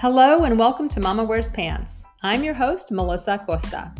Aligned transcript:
Hello 0.00 0.44
and 0.44 0.58
welcome 0.58 0.88
to 0.88 0.98
Mama 0.98 1.22
Wears 1.22 1.50
Pants. 1.50 2.06
I'm 2.22 2.42
your 2.42 2.54
host, 2.54 2.90
Melissa 2.90 3.34
Acosta. 3.34 3.92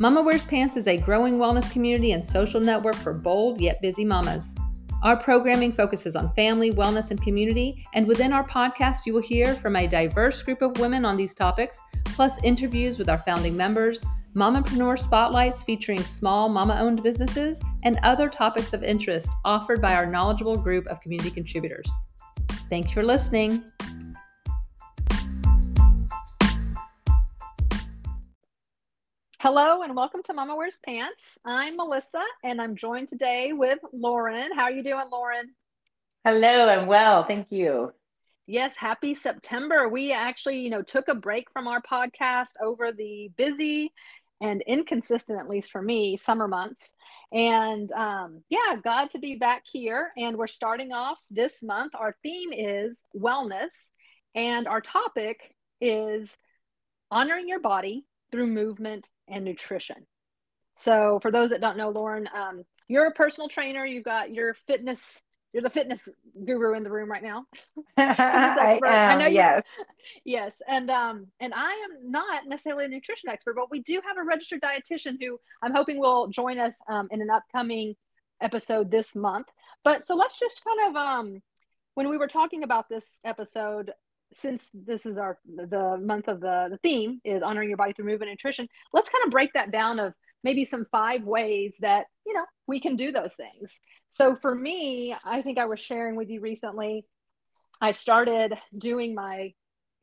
Mama 0.00 0.20
Wears 0.20 0.44
Pants 0.44 0.76
is 0.76 0.88
a 0.88 0.96
growing 0.96 1.38
wellness 1.38 1.70
community 1.70 2.10
and 2.10 2.26
social 2.26 2.60
network 2.60 2.96
for 2.96 3.14
bold 3.14 3.60
yet 3.60 3.80
busy 3.80 4.04
mamas. 4.04 4.56
Our 5.04 5.16
programming 5.16 5.70
focuses 5.70 6.16
on 6.16 6.28
family, 6.30 6.72
wellness, 6.72 7.12
and 7.12 7.22
community, 7.22 7.86
and 7.94 8.08
within 8.08 8.32
our 8.32 8.44
podcast, 8.48 9.06
you 9.06 9.12
will 9.12 9.22
hear 9.22 9.54
from 9.54 9.76
a 9.76 9.86
diverse 9.86 10.42
group 10.42 10.60
of 10.60 10.76
women 10.80 11.04
on 11.04 11.16
these 11.16 11.34
topics, 11.34 11.80
plus 12.02 12.42
interviews 12.42 12.98
with 12.98 13.08
our 13.08 13.18
founding 13.18 13.56
members, 13.56 14.00
mompreneur 14.34 14.98
spotlights 14.98 15.62
featuring 15.62 16.02
small 16.02 16.48
mama 16.48 16.76
owned 16.80 17.04
businesses, 17.04 17.60
and 17.84 18.00
other 18.02 18.28
topics 18.28 18.72
of 18.72 18.82
interest 18.82 19.30
offered 19.44 19.80
by 19.80 19.94
our 19.94 20.04
knowledgeable 20.04 20.56
group 20.56 20.88
of 20.88 21.00
community 21.00 21.30
contributors. 21.30 21.88
Thank 22.68 22.88
you 22.88 22.94
for 22.94 23.04
listening. 23.04 23.62
Hello 29.40 29.82
and 29.82 29.94
welcome 29.94 30.20
to 30.24 30.34
Mama 30.34 30.56
Wears 30.56 30.78
Pants. 30.84 31.22
I'm 31.44 31.76
Melissa 31.76 32.24
and 32.42 32.60
I'm 32.60 32.74
joined 32.74 33.06
today 33.06 33.52
with 33.52 33.78
Lauren. 33.92 34.50
How 34.52 34.64
are 34.64 34.72
you 34.72 34.82
doing, 34.82 35.04
Lauren? 35.12 35.54
Hello, 36.24 36.68
I'm 36.68 36.88
well. 36.88 37.22
Thank 37.22 37.52
you. 37.52 37.92
Yes, 38.48 38.74
happy 38.76 39.14
September. 39.14 39.88
We 39.88 40.12
actually, 40.12 40.58
you 40.58 40.70
know, 40.70 40.82
took 40.82 41.06
a 41.06 41.14
break 41.14 41.52
from 41.52 41.68
our 41.68 41.80
podcast 41.80 42.48
over 42.60 42.90
the 42.90 43.30
busy 43.36 43.92
and 44.40 44.60
inconsistent, 44.66 45.38
at 45.38 45.48
least 45.48 45.70
for 45.70 45.82
me, 45.82 46.16
summer 46.16 46.48
months. 46.48 46.88
And 47.30 47.92
um, 47.92 48.42
yeah, 48.48 48.74
glad 48.82 49.10
to 49.12 49.20
be 49.20 49.36
back 49.36 49.62
here. 49.70 50.10
And 50.16 50.36
we're 50.36 50.48
starting 50.48 50.90
off 50.90 51.18
this 51.30 51.62
month. 51.62 51.92
Our 51.94 52.16
theme 52.24 52.52
is 52.52 52.98
wellness, 53.16 53.92
and 54.34 54.66
our 54.66 54.80
topic 54.80 55.54
is 55.80 56.28
honoring 57.08 57.48
your 57.48 57.60
body 57.60 58.04
through 58.32 58.48
movement 58.48 59.08
and 59.30 59.44
nutrition. 59.44 60.06
So, 60.76 61.18
for 61.20 61.30
those 61.30 61.50
that 61.50 61.60
don't 61.60 61.76
know, 61.76 61.90
Lauren, 61.90 62.28
um, 62.34 62.64
you're 62.88 63.06
a 63.06 63.12
personal 63.12 63.48
trainer. 63.48 63.84
You've 63.84 64.04
got 64.04 64.32
your 64.32 64.54
fitness. 64.54 65.00
You're 65.52 65.62
the 65.62 65.70
fitness 65.70 66.08
guru 66.44 66.74
in 66.74 66.82
the 66.82 66.90
room 66.90 67.10
right 67.10 67.22
now. 67.22 67.46
I, 67.96 68.78
am, 68.84 68.84
I 68.84 69.14
know 69.14 69.26
yes. 69.26 69.62
Yes, 70.24 70.52
and 70.66 70.90
um, 70.90 71.26
and 71.40 71.52
I 71.54 71.72
am 71.72 72.10
not 72.10 72.46
necessarily 72.46 72.84
a 72.84 72.88
nutrition 72.88 73.28
expert, 73.28 73.56
but 73.56 73.70
we 73.70 73.80
do 73.80 74.00
have 74.06 74.16
a 74.16 74.22
registered 74.22 74.60
dietitian 74.60 75.16
who 75.20 75.38
I'm 75.62 75.74
hoping 75.74 75.98
will 75.98 76.28
join 76.28 76.58
us 76.58 76.74
um, 76.88 77.08
in 77.10 77.20
an 77.20 77.30
upcoming 77.30 77.94
episode 78.40 78.90
this 78.90 79.14
month. 79.14 79.46
But 79.84 80.06
so 80.06 80.14
let's 80.14 80.38
just 80.38 80.62
kind 80.64 80.90
of 80.90 80.96
um, 80.96 81.42
when 81.94 82.08
we 82.08 82.16
were 82.16 82.28
talking 82.28 82.62
about 82.62 82.88
this 82.88 83.18
episode, 83.24 83.92
since 84.32 84.68
this 84.74 85.06
is 85.06 85.18
our 85.18 85.38
the 85.46 85.98
month 86.00 86.28
of 86.28 86.40
the 86.40 86.68
the 86.70 86.78
theme 86.82 87.20
is 87.24 87.42
honoring 87.42 87.68
your 87.68 87.78
body 87.78 87.92
through 87.92 88.04
movement 88.04 88.30
and 88.30 88.32
nutrition 88.32 88.68
let's 88.92 89.08
kind 89.08 89.24
of 89.24 89.30
break 89.30 89.52
that 89.54 89.70
down 89.70 89.98
of 89.98 90.12
maybe 90.44 90.64
some 90.64 90.84
five 90.86 91.22
ways 91.24 91.74
that 91.80 92.06
you 92.26 92.34
know 92.34 92.44
we 92.66 92.80
can 92.80 92.96
do 92.96 93.10
those 93.10 93.34
things 93.34 93.72
so 94.10 94.34
for 94.34 94.54
me 94.54 95.14
i 95.24 95.40
think 95.42 95.58
i 95.58 95.66
was 95.66 95.80
sharing 95.80 96.14
with 96.14 96.28
you 96.28 96.40
recently 96.40 97.04
i 97.80 97.92
started 97.92 98.54
doing 98.76 99.14
my 99.14 99.52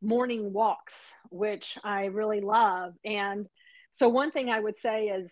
morning 0.02 0.52
walks 0.52 0.94
which 1.30 1.78
i 1.84 2.06
really 2.06 2.42
love 2.42 2.94
and 3.04 3.48
so 3.92 4.10
one 4.10 4.32
thing 4.32 4.50
i 4.50 4.60
would 4.60 4.78
say 4.78 5.08
is 5.08 5.32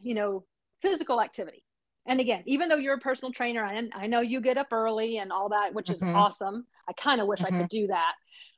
you 0.00 0.14
know 0.14 0.44
physical 0.82 1.20
activity 1.20 1.62
and 2.06 2.18
again, 2.18 2.42
even 2.46 2.68
though 2.68 2.76
you're 2.76 2.96
a 2.96 2.98
personal 2.98 3.32
trainer, 3.32 3.64
I, 3.64 3.80
I 3.94 4.06
know 4.06 4.20
you 4.20 4.40
get 4.40 4.58
up 4.58 4.72
early 4.72 5.18
and 5.18 5.30
all 5.30 5.50
that, 5.50 5.74
which 5.74 5.90
is 5.90 6.00
mm-hmm. 6.00 6.16
awesome. 6.16 6.66
I 6.88 6.92
kind 6.94 7.20
of 7.20 7.26
wish 7.26 7.40
mm-hmm. 7.40 7.54
I 7.54 7.58
could 7.60 7.68
do 7.68 7.86
that. 7.88 8.14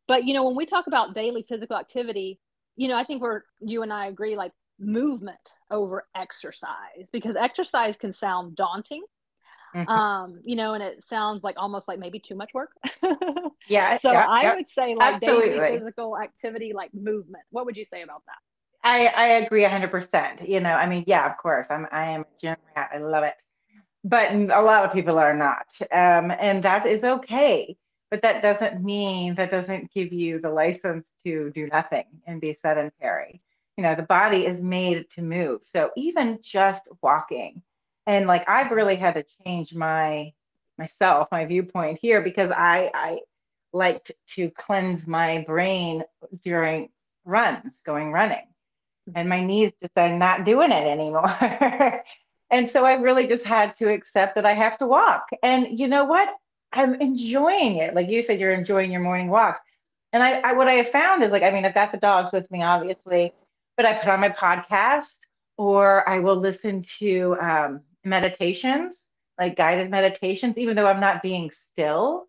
But 0.09 0.25
you 0.25 0.35
know, 0.35 0.45
when 0.45 0.57
we 0.57 0.67
talk 0.67 0.87
about 0.87 1.15
daily 1.15 1.43
physical 1.43 1.77
activity, 1.77 2.41
you 2.77 2.89
know, 2.89 2.97
I 2.97 3.05
think 3.05 3.23
we're 3.23 3.43
you 3.61 3.83
and 3.83 3.93
I 3.93 4.07
agree 4.07 4.37
like 4.37 4.53
movement 4.79 5.39
over 5.71 6.07
exercise 6.15 7.07
because 7.13 7.37
exercise 7.37 7.97
can 7.97 8.13
sound 8.13 8.57
daunting. 8.57 9.03
Mm-hmm. 9.75 9.89
Um, 9.89 10.41
you 10.45 10.55
know, 10.55 10.75
and 10.75 10.83
it 10.83 11.03
sounds 11.09 11.43
like 11.43 11.55
almost 11.59 11.89
like 11.89 11.99
maybe 11.99 12.19
too 12.19 12.35
much 12.35 12.53
work. 12.53 12.73
yeah. 13.69 13.97
So 13.97 14.13
yeah, 14.13 14.29
I 14.29 14.43
yeah. 14.43 14.55
would 14.57 14.69
say 14.69 14.95
like 14.95 15.15
Absolutely. 15.15 15.51
daily 15.51 15.79
physical 15.79 16.19
activity, 16.19 16.73
like 16.75 16.93
movement. 16.93 17.45
What 17.51 17.65
would 17.65 17.77
you 17.77 17.85
say 17.87 18.03
about 18.03 18.23
that? 18.27 18.37
I, 18.85 19.07
I 19.07 19.27
agree 19.39 19.65
hundred 19.65 19.91
percent. 19.91 20.47
You 20.47 20.61
know, 20.61 20.75
I 20.75 20.87
mean, 20.87 21.05
yeah, 21.07 21.31
of 21.31 21.39
course, 21.39 21.69
I'm, 21.71 21.87
I 21.91 22.11
am 22.11 22.23
a 22.23 22.41
gym 22.41 22.57
rat. 22.77 22.91
I 22.93 22.99
love 22.99 23.25
it, 23.25 23.35
but 24.05 24.33
a 24.33 24.61
lot 24.61 24.85
of 24.85 24.93
people 24.93 25.19
are 25.19 25.35
not. 25.35 25.67
Um, 25.91 26.33
and 26.39 26.63
that 26.65 26.85
is 26.85 27.03
okay 27.03 27.77
but 28.13 28.21
that 28.21 28.43
doesn't 28.43 28.85
mean 28.85 29.35
that 29.37 29.51
doesn't 29.51 29.91
give 29.91 30.13
you 30.13 30.39
the 30.39 30.51
license 30.51 31.07
to 31.25 31.51
do 31.55 31.67
nothing 31.69 32.05
and 32.27 32.43
be 32.43 32.59
sedentary. 32.61 33.41
You 33.79 33.85
know 33.85 33.95
the 33.95 34.03
body 34.03 34.45
is 34.45 34.59
made 34.59 35.09
to 35.13 35.23
move. 35.23 35.63
So 35.73 35.91
even 35.97 36.39
just 36.43 36.83
walking 37.03 37.63
and 38.07 38.27
like 38.27 38.49
i've 38.51 38.71
really 38.71 38.97
had 38.97 39.15
to 39.15 39.25
change 39.43 39.75
my 39.75 40.33
myself 40.77 41.29
my 41.33 41.47
viewpoint 41.47 41.99
here 42.03 42.21
because 42.21 42.51
i 42.51 42.91
i 42.95 43.19
liked 43.73 44.13
to 44.27 44.51
cleanse 44.51 45.07
my 45.07 45.43
brain 45.47 46.05
during 46.45 46.91
runs 47.25 47.73
going 47.87 48.13
running. 48.13 48.47
And 49.15 49.27
my 49.27 49.43
knees 49.43 49.73
just 49.81 49.97
are 49.97 50.15
not 50.15 50.45
doing 50.45 50.71
it 50.71 50.87
anymore. 50.87 52.05
And 52.51 52.69
so 52.69 52.85
i've 52.85 53.01
really 53.01 53.27
just 53.27 53.47
had 53.47 53.75
to 53.79 53.89
accept 53.89 54.35
that 54.35 54.45
i 54.45 54.53
have 54.53 54.77
to 54.77 54.87
walk. 54.87 55.31
And 55.43 55.79
you 55.79 55.89
know 55.89 56.05
what 56.05 56.29
I'm 56.73 56.95
enjoying 56.97 57.77
it. 57.77 57.95
Like 57.95 58.09
you 58.09 58.23
said, 58.23 58.41
you're 58.41 58.53
enjoying 58.53 58.91
your 58.91 59.01
morning 59.01 59.29
walks. 59.29 59.61
And 60.13 60.23
I, 60.23 60.41
I, 60.41 60.53
what 60.53 60.69
I 60.69 60.75
have 60.75 60.89
found 60.89 61.23
is 61.23 61.33
like, 61.33 61.43
I 61.43 61.51
mean, 61.51 61.65
I've 61.65 61.75
got 61.75 61.93
the 61.93 61.99
dogs 61.99 62.33
with 62.33 62.51
me, 62.51 62.63
obviously, 62.63 63.33
but 63.77 63.87
I 63.87 63.95
put 63.95 64.09
on 64.09 64.21
my 64.21 64.29
podcast 64.29 65.07
or 65.57 66.09
I 66.09 66.19
will 66.19 66.37
listen 66.37 66.83
to 66.99 67.37
um, 67.41 67.81
meditations, 68.05 68.97
like 69.39 69.57
guided 69.57 69.91
meditations, 69.91 70.59
even 70.59 70.77
though 70.77 70.87
I'm 70.87 71.01
not 71.01 71.23
being 71.23 71.51
still. 71.51 72.27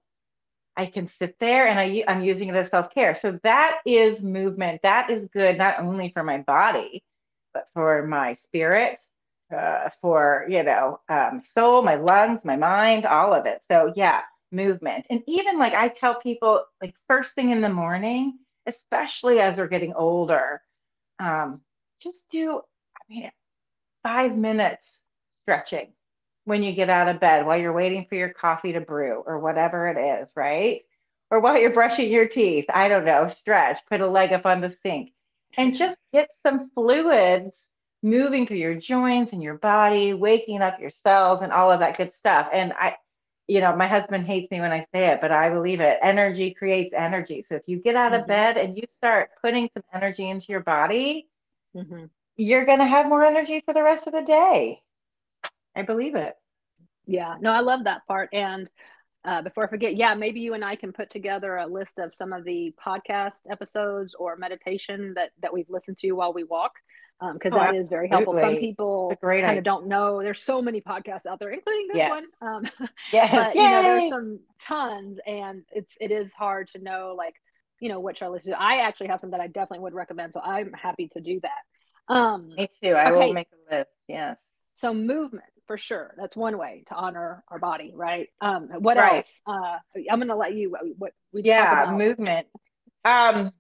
I 0.75 0.88
can 0.88 1.06
sit 1.06 1.36
there 1.40 1.68
and 1.68 1.80
I, 1.80 2.04
I'm 2.08 2.24
using 2.24 2.50
it 2.50 2.56
as 2.56 2.70
self 2.70 2.94
care. 2.94 3.14
So 3.14 3.40
that 3.44 3.80
is 3.86 4.22
movement. 4.22 4.81
That 4.81 5.10
is 5.10 5.28
good, 5.34 5.58
not 5.58 5.80
only 5.80 6.10
for 6.10 6.24
my 6.24 6.40
body, 6.40 7.04
but 7.54 7.68
for 7.74 8.08
my 8.08 8.34
spirit, 8.34 8.98
uh, 9.56 9.90
for, 10.02 10.46
you 10.50 10.64
know, 10.64 11.00
um, 11.10 11.44
soul, 11.54 11.84
my 11.84 11.96
lungs, 11.96 12.40
my 12.44 12.56
mind, 12.56 13.06
all 13.06 13.34
of 13.34 13.46
it. 13.46 13.62
So 13.70 13.94
yeah, 13.96 14.22
movement. 14.53 15.06
And 15.09 15.22
even 15.28 15.59
like 15.59 15.74
I 15.74 15.88
tell 15.90 16.16
people, 16.19 16.64
like 16.81 16.94
first 17.08 17.34
thing 17.34 17.52
in 17.52 17.62
the 17.62 17.69
morning, 17.69 18.38
especially 18.66 19.40
as 19.40 19.58
we're 19.58 19.68
getting 19.68 19.94
older, 19.94 20.62
um, 21.19 21.62
just 22.02 22.25
do, 22.30 22.62
I 22.96 23.13
mean, 23.13 23.31
five 24.03 24.38
minutes 24.38 25.00
stretching 25.44 25.94
when 26.46 26.63
you 26.63 26.74
get 26.74 26.90
out 26.90 27.08
of 27.08 27.19
bed 27.19 27.46
while 27.46 27.58
you're 27.58 27.74
waiting 27.74 28.06
for 28.08 28.16
your 28.16 28.30
coffee 28.30 28.74
to 28.74 28.81
brew 28.81 29.24
or 29.25 29.40
whatever 29.40 29.88
it 29.88 29.97
is, 29.97 30.28
right? 30.36 30.81
Or 31.31 31.40
while 31.40 31.58
you're 31.58 31.74
brushing 31.74 32.12
your 32.12 32.28
teeth. 32.28 32.66
I 32.74 32.88
don't 32.88 33.06
know, 33.06 33.28
stretch, 33.28 33.80
put 33.90 34.02
a 34.02 34.08
leg 34.08 34.34
up 34.34 34.46
on 34.46 34.62
the 34.62 34.75
sink, 34.84 35.13
and 35.58 35.74
just 35.74 35.97
get 36.12 36.30
some 36.46 36.69
fluids 36.75 37.56
moving 38.03 38.46
through 38.46 38.58
your 38.58 38.75
joints 38.75 39.31
and 39.31 39.42
your 39.42 39.56
body, 39.56 40.13
waking 40.13 40.62
up 40.62 40.80
your 40.80 40.92
cells 41.03 41.42
and 41.42 41.53
all 41.53 41.72
of 41.72 41.80
that 41.80 41.97
good 41.97 42.13
stuff. 42.13 42.50
And 42.53 42.74
I, 42.74 42.96
you 43.48 43.59
know, 43.59 43.76
my 43.76 43.88
husband 43.88 44.26
hates 44.26 44.50
me 44.52 44.62
when 44.62 44.72
I 44.72 44.81
say 44.94 45.08
it, 45.08 45.20
but 45.22 45.31
I 45.31 45.50
believe 45.50 45.81
it. 45.81 45.98
Energy 46.02 46.54
creates 46.54 46.94
energy. 46.94 47.46
So 47.48 47.56
if 47.56 47.64
you 47.68 47.78
get 47.78 47.96
out 47.96 48.14
of 48.14 48.22
mm-hmm. 48.22 48.30
bed 48.30 48.58
and 48.58 48.78
you 48.78 48.84
start 48.98 49.31
putting 49.42 49.70
some 49.74 49.84
energy 49.94 50.30
into 50.30 50.46
your 50.50 50.62
body, 50.62 51.28
mm-hmm. 51.76 52.06
you're 52.38 52.66
going 52.66 52.80
to 52.80 52.86
have 52.86 53.08
more 53.08 53.24
energy 53.24 53.62
for 53.66 53.74
the 53.74 53.84
rest 53.84 54.08
of 54.08 54.14
the 54.14 54.22
day. 54.22 54.81
I 55.76 55.81
believe 55.81 56.16
it. 56.16 56.36
Yeah, 57.06 57.36
no, 57.42 57.51
I 57.51 57.60
love 57.60 57.84
that 57.84 58.07
part. 58.07 58.30
And 58.31 58.69
uh, 59.25 59.42
before 59.42 59.66
I 59.66 59.69
forget, 59.69 59.96
yeah, 59.96 60.13
maybe 60.16 60.39
you 60.39 60.54
and 60.54 60.63
I 60.63 60.75
can 60.75 60.94
put 60.94 61.10
together 61.10 61.57
a 61.57 61.68
list 61.68 62.00
of 62.00 62.13
some 62.13 62.31
of 62.31 62.46
the 62.46 62.74
podcast 62.84 63.42
episodes 63.50 64.16
or 64.16 64.38
meditation 64.38 65.13
that 65.16 65.31
that 65.42 65.54
we've 65.54 65.69
listened 65.69 65.98
to 66.00 66.12
while 66.12 66.34
we 66.34 66.44
walk 66.44 66.74
because 67.34 67.54
um, 67.54 67.60
oh, 67.60 67.64
that 67.64 67.75
is 67.75 67.90
very 67.90 68.08
helpful. 68.08 68.34
Some 68.34 68.58
people 68.58 69.16
kind 69.22 69.46
idea. 69.46 69.58
of 69.58 69.64
don't 69.64 69.88
know. 69.88 70.22
There's 70.22 70.42
so 70.42 70.62
many 70.62 70.81
podcasts 70.81 71.25
out 71.25 71.40
there, 71.40 71.50
including 71.50 71.88
this 71.94 72.10
one. 72.10 72.25
Um, 72.42 72.64
yeah, 73.14 73.31
but 73.31 73.56
you 73.56 73.62
know, 73.62 73.84
there's 73.84 74.10
some 74.10 74.40
tons, 74.60 75.20
and 75.25 75.64
it's 75.72 75.96
it 76.02 76.12
is 76.12 76.34
hard 76.34 76.68
to 76.70 76.80
know 76.80 77.16
like 77.18 77.36
you 77.80 77.90
know 77.90 78.00
what 78.00 78.22
listen 78.22 78.54
to. 78.54 78.62
I 78.62 78.78
actually 78.78 79.08
have 79.08 79.20
some 79.20 79.31
that 79.31 79.40
I 79.40 79.48
definitely 79.48 79.80
would 79.80 79.94
recommend, 79.94 80.34
so 80.34 80.42
I'm 80.42 80.74
happy 80.74 81.08
to 81.10 81.22
do 81.22 81.40
that. 81.42 82.14
Um, 82.14 82.50
Me 82.56 82.70
too. 82.81 82.90
I 82.90 83.12
okay. 83.12 83.28
will 83.28 83.34
make 83.34 83.48
a 83.72 83.75
list. 83.75 83.92
Yes. 84.08 84.38
So 84.74 84.94
movement 84.94 85.46
for 85.68 85.78
sure. 85.78 86.14
That's 86.18 86.36
one 86.36 86.58
way 86.58 86.84
to 86.88 86.96
honor 86.96 87.44
our 87.50 87.60
body, 87.60 87.94
right? 87.96 88.30
Um, 88.42 88.70
what 88.80 88.98
right. 88.98 89.18
else? 89.18 89.40
Uh, 89.48 89.78
I'm 90.10 90.20
going 90.20 90.28
to 90.28 90.36
let 90.36 90.54
you. 90.54 90.75
What 90.98 91.14
we 91.31 91.44
yeah, 91.44 91.92
movement. 91.96 92.48
Um, 93.06 93.52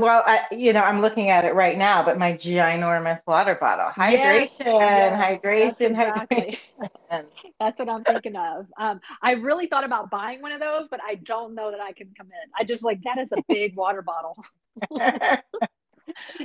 well, 0.00 0.22
I, 0.26 0.42
you 0.52 0.72
know, 0.72 0.80
I'm 0.80 1.00
looking 1.00 1.30
at 1.30 1.44
it 1.44 1.54
right 1.54 1.76
now, 1.76 2.04
but 2.04 2.18
my 2.18 2.32
ginormous 2.32 3.20
water 3.26 3.56
bottle, 3.60 3.90
hydration, 3.90 4.48
yes, 4.50 4.50
yes, 4.58 5.42
hydration, 5.42 5.90
exactly. 5.90 6.58
hydration. 6.80 7.24
That's 7.60 7.78
what 7.78 7.88
I'm 7.88 8.04
thinking 8.04 8.36
of. 8.36 8.66
Um, 8.78 9.00
I 9.22 9.32
really 9.32 9.66
thought 9.66 9.84
about 9.84 10.10
buying 10.10 10.42
one 10.42 10.52
of 10.52 10.60
those, 10.60 10.88
but 10.90 11.00
I 11.06 11.16
don't 11.16 11.54
know 11.54 11.70
that 11.70 11.80
I 11.80 11.92
can 11.92 12.08
commit. 12.16 12.34
I 12.58 12.64
just 12.64 12.84
like 12.84 13.02
that 13.04 13.18
is 13.18 13.32
a 13.32 13.42
big 13.48 13.76
water 13.76 14.02
bottle. 14.02 14.44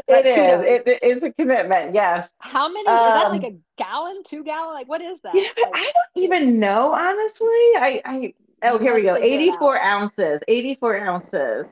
it 0.07 0.25
is. 0.25 0.83
It 0.86 1.04
is 1.04 1.24
a 1.24 1.31
commitment. 1.31 1.94
Yes. 1.94 2.30
How 2.39 2.68
many? 2.71 2.88
Um, 2.88 2.95
is 2.95 3.21
that 3.21 3.31
like 3.31 3.44
um, 3.44 3.54
a 3.54 3.81
gallon, 3.81 4.24
two 4.25 4.44
gallon? 4.44 4.74
Like 4.74 4.88
what 4.88 5.01
is 5.01 5.19
that? 5.21 5.33
You 5.33 5.44
know, 5.44 5.50
like, 5.63 5.71
I 5.75 5.83
don't 5.83 6.24
even 6.24 6.59
know 6.59 6.94
honestly. 6.94 7.47
I, 7.47 8.01
I 8.06 8.33
oh 8.63 8.77
here 8.77 8.95
we 8.95 9.04
go. 9.04 9.15
Eighty 9.15 9.51
four 9.57 9.81
ounces. 9.81 10.39
Eighty 10.47 10.75
four 10.75 10.97
ounces. 10.97 11.65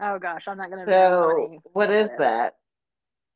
Oh 0.00 0.18
gosh, 0.18 0.48
I'm 0.48 0.56
not 0.56 0.70
gonna. 0.70 0.86
So 0.86 1.60
what 1.72 1.90
is 1.90 2.10
that? 2.18 2.54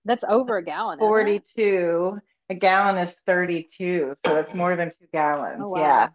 That's 0.05 0.25
over 0.29 0.57
a 0.57 0.65
gallon. 0.65 0.99
Forty 0.99 1.41
two. 1.57 2.21
A 2.51 2.55
gallon 2.55 2.99
is 2.99 3.17
32, 3.27 4.17
so 4.25 4.37
it's 4.37 4.53
more 4.53 4.77
than 4.77 4.91
two 4.91 5.07
gallons. 5.13 5.63
Oh, 5.63 5.69
wow. 5.69 5.81
Yeah. 5.81 6.09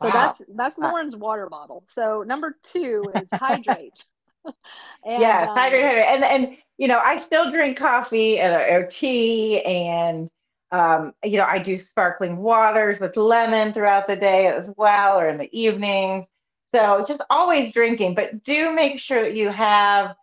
So 0.00 0.08
wow. 0.08 0.12
that's 0.12 0.42
that's 0.54 0.78
Lauren's 0.78 1.14
water 1.14 1.48
bottle. 1.48 1.84
So 1.88 2.24
number 2.26 2.56
two 2.64 3.04
is 3.14 3.28
hydrate. 3.32 4.04
and, 4.44 5.20
yes, 5.20 5.48
um, 5.48 5.56
hydrate, 5.56 5.84
hydrate, 5.84 6.06
and 6.08 6.24
and 6.24 6.56
you 6.78 6.88
know 6.88 6.98
I 6.98 7.18
still 7.18 7.50
drink 7.50 7.76
coffee 7.76 8.40
and 8.40 8.52
or 8.54 8.86
tea, 8.86 9.60
and 9.62 10.28
um, 10.72 11.12
you 11.22 11.36
know 11.36 11.44
I 11.44 11.58
do 11.58 11.76
sparkling 11.76 12.38
waters 12.38 12.98
with 12.98 13.16
lemon 13.16 13.72
throughout 13.72 14.06
the 14.06 14.16
day 14.16 14.46
as 14.46 14.70
well, 14.76 15.20
or 15.20 15.28
in 15.28 15.38
the 15.38 15.50
evenings. 15.56 16.24
So 16.74 17.04
just 17.06 17.22
always 17.30 17.72
drinking, 17.72 18.14
but 18.14 18.44
do 18.44 18.72
make 18.72 18.98
sure 19.00 19.22
that 19.22 19.34
you 19.34 19.48
have 19.48 20.14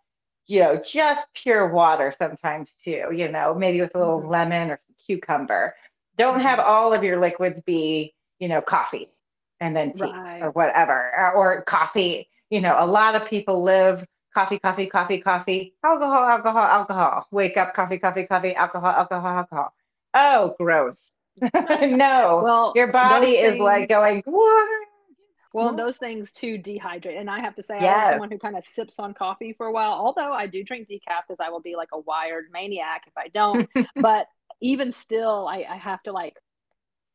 you 0.46 0.60
know 0.60 0.80
just 0.82 1.26
pure 1.34 1.68
water 1.68 2.12
sometimes 2.16 2.70
too. 2.82 3.08
You 3.14 3.30
know 3.30 3.54
maybe 3.54 3.80
with 3.80 3.94
a 3.94 3.98
little 3.98 4.20
mm-hmm. 4.20 4.30
lemon 4.30 4.70
or 4.70 4.80
cucumber. 5.08 5.74
Don't 6.16 6.40
have 6.40 6.58
mm-hmm. 6.58 6.68
all 6.68 6.92
of 6.92 7.02
your 7.02 7.20
liquids 7.20 7.60
be, 7.64 8.14
you 8.38 8.48
know, 8.48 8.60
coffee 8.60 9.08
and 9.60 9.74
then 9.74 9.92
tea 9.92 10.02
right. 10.02 10.42
or 10.42 10.50
whatever, 10.50 11.32
or, 11.34 11.62
coffee. 11.62 12.28
You 12.50 12.60
know, 12.60 12.74
a 12.78 12.86
lot 12.86 13.14
of 13.14 13.28
people 13.28 13.62
live 13.62 14.04
coffee, 14.34 14.58
coffee, 14.58 14.86
coffee, 14.86 15.18
coffee, 15.18 15.74
alcohol, 15.84 16.24
alcohol, 16.24 16.62
alcohol. 16.62 17.26
Wake 17.30 17.56
up, 17.56 17.74
coffee, 17.74 17.98
coffee, 17.98 18.24
coffee, 18.24 18.54
alcohol, 18.54 18.90
alcohol, 18.90 19.38
alcohol. 19.38 19.74
Oh, 20.14 20.54
gross. 20.58 20.96
no. 21.42 22.40
Well, 22.42 22.72
your 22.74 22.88
body 22.88 23.32
is 23.32 23.52
things, 23.52 23.60
like 23.60 23.88
going, 23.88 24.22
water. 24.26 24.87
Well, 25.58 25.68
mm-hmm. 25.68 25.76
those 25.76 25.96
things 25.96 26.30
too 26.30 26.56
dehydrate. 26.56 27.18
And 27.18 27.28
I 27.28 27.40
have 27.40 27.56
to 27.56 27.64
say, 27.64 27.78
yes. 27.80 28.06
I'm 28.06 28.12
someone 28.12 28.30
who 28.30 28.38
kind 28.38 28.56
of 28.56 28.64
sips 28.64 29.00
on 29.00 29.12
coffee 29.12 29.52
for 29.52 29.66
a 29.66 29.72
while, 29.72 29.90
although 29.90 30.32
I 30.32 30.46
do 30.46 30.62
drink 30.62 30.88
decaf 30.88 31.22
because 31.26 31.44
I 31.44 31.50
will 31.50 31.60
be 31.60 31.74
like 31.74 31.88
a 31.92 31.98
wired 31.98 32.44
maniac 32.52 33.02
if 33.08 33.12
I 33.16 33.26
don't. 33.26 33.68
but 33.96 34.28
even 34.60 34.92
still, 34.92 35.48
I, 35.48 35.66
I 35.68 35.76
have 35.76 36.00
to 36.04 36.12
like, 36.12 36.36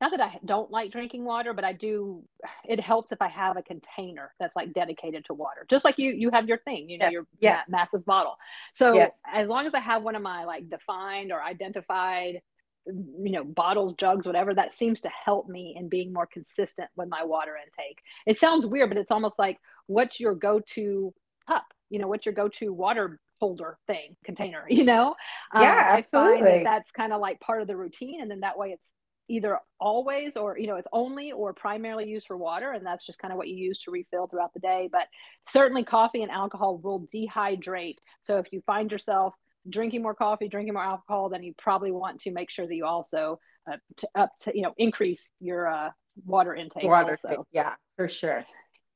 not 0.01 0.11
that 0.11 0.19
I 0.19 0.39
don't 0.43 0.69
like 0.69 0.91
drinking 0.91 1.23
water, 1.23 1.53
but 1.53 1.63
I 1.63 1.71
do. 1.71 2.21
It 2.67 2.81
helps 2.81 3.13
if 3.13 3.21
I 3.21 3.29
have 3.29 3.55
a 3.55 3.61
container 3.61 4.33
that's 4.37 4.57
like 4.57 4.73
dedicated 4.73 5.23
to 5.25 5.33
water, 5.33 5.65
just 5.69 5.85
like 5.85 5.97
you 5.97 6.11
you 6.11 6.29
have 6.31 6.45
your 6.49 6.57
thing, 6.57 6.89
you 6.89 6.97
know, 6.97 7.07
your. 7.07 7.25
Massive 7.69 8.05
bottle. 8.05 8.35
So 8.73 8.93
as 9.31 9.47
long 9.47 9.65
as 9.65 9.73
I 9.73 9.79
have 9.79 10.03
one 10.03 10.17
of 10.17 10.21
my 10.21 10.43
like 10.43 10.67
defined 10.67 11.31
or 11.31 11.41
identified 11.41 12.41
you 12.85 13.31
know 13.31 13.43
bottles 13.43 13.93
jugs 13.93 14.27
whatever 14.27 14.53
that 14.53 14.73
seems 14.73 15.01
to 15.01 15.09
help 15.09 15.47
me 15.47 15.75
in 15.77 15.87
being 15.89 16.11
more 16.11 16.27
consistent 16.27 16.89
with 16.95 17.09
my 17.09 17.23
water 17.23 17.55
intake. 17.57 17.99
It 18.25 18.37
sounds 18.37 18.67
weird 18.67 18.89
but 18.89 18.97
it's 18.97 19.11
almost 19.11 19.39
like 19.39 19.57
what's 19.87 20.19
your 20.19 20.35
go-to 20.35 21.13
cup? 21.47 21.65
You 21.89 21.99
know 21.99 22.07
what's 22.07 22.25
your 22.25 22.35
go-to 22.35 22.73
water 22.73 23.19
holder 23.39 23.77
thing 23.87 24.15
container 24.23 24.65
you 24.69 24.83
know? 24.83 25.15
Yeah 25.53 25.61
um, 25.61 25.97
absolutely. 25.97 26.33
i 26.33 26.39
find 26.39 26.47
that 26.47 26.63
that's 26.63 26.91
kind 26.91 27.13
of 27.13 27.21
like 27.21 27.39
part 27.39 27.61
of 27.61 27.67
the 27.67 27.75
routine 27.75 28.21
and 28.21 28.29
then 28.29 28.41
that 28.41 28.57
way 28.57 28.69
it's 28.69 28.91
either 29.29 29.57
always 29.79 30.35
or 30.35 30.57
you 30.57 30.67
know 30.67 30.75
it's 30.75 30.87
only 30.91 31.31
or 31.31 31.53
primarily 31.53 32.07
used 32.07 32.27
for 32.27 32.37
water 32.37 32.71
and 32.71 32.85
that's 32.85 33.05
just 33.05 33.19
kind 33.19 33.31
of 33.31 33.37
what 33.37 33.47
you 33.47 33.55
use 33.55 33.79
to 33.79 33.91
refill 33.91 34.27
throughout 34.27 34.53
the 34.53 34.59
day. 34.59 34.89
But 34.91 35.07
certainly 35.47 35.83
coffee 35.83 36.23
and 36.23 36.31
alcohol 36.31 36.77
will 36.77 37.07
dehydrate. 37.13 37.97
So 38.23 38.37
if 38.37 38.51
you 38.51 38.61
find 38.65 38.91
yourself 38.91 39.33
drinking 39.69 40.01
more 40.01 40.13
coffee 40.13 40.47
drinking 40.47 40.73
more 40.73 40.83
alcohol 40.83 41.29
then 41.29 41.43
you 41.43 41.53
probably 41.57 41.91
want 41.91 42.19
to 42.19 42.31
make 42.31 42.49
sure 42.49 42.67
that 42.67 42.75
you 42.75 42.85
also 42.85 43.39
uh, 43.71 43.77
to, 43.97 44.07
up 44.15 44.31
to 44.39 44.51
you 44.55 44.61
know 44.61 44.73
increase 44.77 45.31
your 45.39 45.67
uh, 45.67 45.89
water 46.25 46.53
intake 46.55 46.83
water 46.83 47.11
also. 47.11 47.45
yeah 47.51 47.73
for 47.95 48.07
sure 48.07 48.45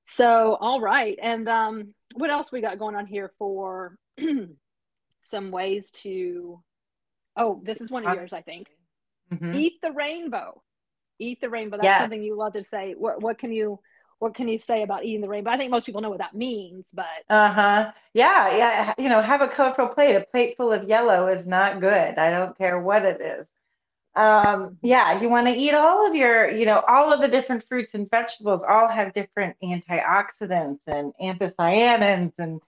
so 0.05 0.57
all 0.59 0.81
right 0.81 1.17
and 1.21 1.47
um 1.47 1.93
what 2.15 2.29
else 2.29 2.51
we 2.51 2.61
got 2.61 2.79
going 2.79 2.95
on 2.95 3.05
here 3.05 3.31
for 3.37 3.97
some 5.23 5.51
ways 5.51 5.91
to 5.91 6.61
oh 7.35 7.61
this 7.63 7.81
is 7.81 7.91
one 7.91 8.05
of 8.05 8.15
yours 8.15 8.33
i 8.33 8.41
think 8.41 8.67
mm-hmm. 9.33 9.53
eat 9.55 9.73
the 9.81 9.91
rainbow 9.91 10.61
eat 11.19 11.39
the 11.41 11.49
rainbow 11.49 11.77
that's 11.77 11.85
yes. 11.85 12.01
something 12.01 12.23
you 12.23 12.35
love 12.37 12.53
to 12.53 12.63
say 12.63 12.93
what, 12.97 13.21
what 13.21 13.37
can 13.37 13.51
you 13.51 13.79
what 14.19 14.33
can 14.33 14.47
you 14.47 14.59
say 14.59 14.83
about 14.83 15.05
eating 15.05 15.21
the 15.21 15.27
rainbow 15.27 15.51
i 15.51 15.57
think 15.57 15.71
most 15.71 15.85
people 15.85 16.01
know 16.01 16.09
what 16.09 16.19
that 16.19 16.35
means 16.35 16.85
but 16.93 17.05
uh-huh 17.29 17.91
yeah 18.13 18.57
yeah 18.57 18.93
you 18.97 19.09
know 19.09 19.21
have 19.21 19.41
a 19.41 19.47
colorful 19.47 19.87
plate 19.87 20.15
a 20.15 20.21
plate 20.21 20.55
full 20.57 20.71
of 20.71 20.87
yellow 20.87 21.27
is 21.27 21.45
not 21.45 21.79
good 21.79 22.17
i 22.17 22.29
don't 22.29 22.57
care 22.57 22.79
what 22.79 23.03
it 23.05 23.21
is 23.21 23.47
um, 24.17 24.79
yeah, 24.81 25.21
you 25.21 25.29
want 25.29 25.45
to 25.45 25.53
eat 25.53 25.75
all 25.75 26.07
of 26.07 26.15
your, 26.15 26.49
you 26.49 26.65
know, 26.65 26.83
all 26.87 27.13
of 27.13 27.21
the 27.21 27.27
different 27.27 27.63
fruits 27.69 27.93
and 27.93 28.09
vegetables 28.09 28.63
all 28.67 28.87
have 28.87 29.13
different 29.13 29.55
antioxidants 29.63 30.79
and 30.87 31.13
anthocyanins 31.21 32.33
and 32.39 32.59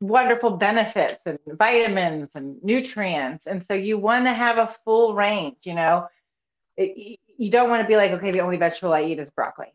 wonderful 0.00 0.50
benefits 0.56 1.20
and 1.24 1.38
vitamins 1.46 2.30
and 2.34 2.60
nutrients. 2.64 3.44
And 3.46 3.64
so 3.64 3.74
you 3.74 3.96
want 3.96 4.24
to 4.26 4.32
have 4.32 4.58
a 4.58 4.74
full 4.84 5.14
range, 5.14 5.58
you 5.62 5.74
know. 5.74 6.08
It, 6.76 7.20
you 7.38 7.50
don't 7.50 7.70
want 7.70 7.82
to 7.82 7.88
be 7.88 7.96
like, 7.96 8.10
okay, 8.12 8.32
the 8.32 8.40
only 8.40 8.56
vegetable 8.56 8.92
I 8.92 9.04
eat 9.04 9.20
is 9.20 9.30
broccoli. 9.30 9.72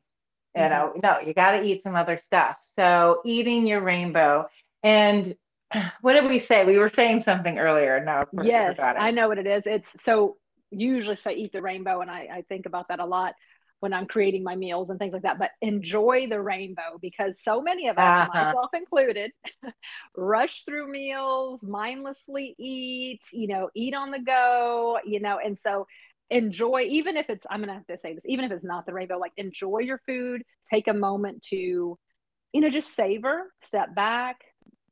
You 0.56 0.64
mm-hmm. 0.64 0.72
know, 0.72 0.94
no, 1.04 1.20
you 1.26 1.34
got 1.34 1.52
to 1.52 1.64
eat 1.64 1.84
some 1.84 1.96
other 1.96 2.18
stuff. 2.18 2.58
So 2.78 3.22
eating 3.26 3.68
your 3.68 3.82
rainbow. 3.82 4.48
And 4.84 5.36
what 6.02 6.14
did 6.14 6.30
we 6.30 6.40
say? 6.40 6.66
We 6.66 6.78
were 6.78 6.90
saying 6.90 7.24
something 7.24 7.58
earlier. 7.58 8.04
No, 8.04 8.26
yes, 8.44 8.80
I, 8.80 8.94
I 8.94 9.12
know 9.12 9.28
what 9.28 9.38
it 9.38 9.48
is. 9.48 9.64
It's 9.66 9.90
so 10.04 10.38
usually 10.70 11.16
say 11.16 11.34
eat 11.34 11.54
the 11.54 11.62
rainbow, 11.62 12.02
and 12.02 12.12
I, 12.12 12.28
I 12.32 12.42
think 12.50 12.66
about 12.66 12.90
that 12.90 13.00
a 13.00 13.06
lot 13.06 13.34
when 13.80 13.94
I'm 13.94 14.08
creating 14.08 14.44
my 14.44 14.56
meals 14.56 14.90
and 14.90 14.98
things 14.98 15.14
like 15.14 15.22
that. 15.22 15.38
But 15.38 15.52
enjoy 15.62 16.28
the 16.30 16.42
rainbow 16.42 16.98
because 17.00 17.40
so 17.44 17.62
many 17.62 17.88
of 17.88 17.98
us, 17.98 18.28
uh-huh. 18.28 18.44
myself 18.44 18.70
included, 18.74 19.32
rush 20.16 20.64
through 20.66 20.92
meals, 20.92 21.64
mindlessly 21.64 22.56
eat, 22.58 23.22
you 23.32 23.48
know, 23.48 23.70
eat 23.76 23.94
on 23.94 24.12
the 24.12 24.20
go, 24.20 25.00
you 25.06 25.20
know, 25.20 25.40
and 25.44 25.58
so 25.58 25.88
enjoy, 26.30 26.82
even 26.90 27.18
if 27.18 27.30
it's, 27.30 27.46
I'm 27.50 27.64
to 27.64 27.74
have 27.74 27.88
to 27.88 27.98
say 27.98 28.14
this, 28.14 28.24
even 28.26 28.46
if 28.46 28.52
it's 28.52 28.64
not 28.64 28.86
the 28.86 28.94
rainbow, 28.94 29.18
like 29.18 29.34
enjoy 29.38 29.80
your 29.80 30.02
food, 30.06 30.44
take 30.70 30.88
a 30.88 30.94
moment 30.94 31.44
to, 31.50 31.98
you 32.54 32.62
know, 32.62 32.70
just 32.70 32.96
savor, 32.96 33.52
step 33.62 33.96
back, 33.96 34.42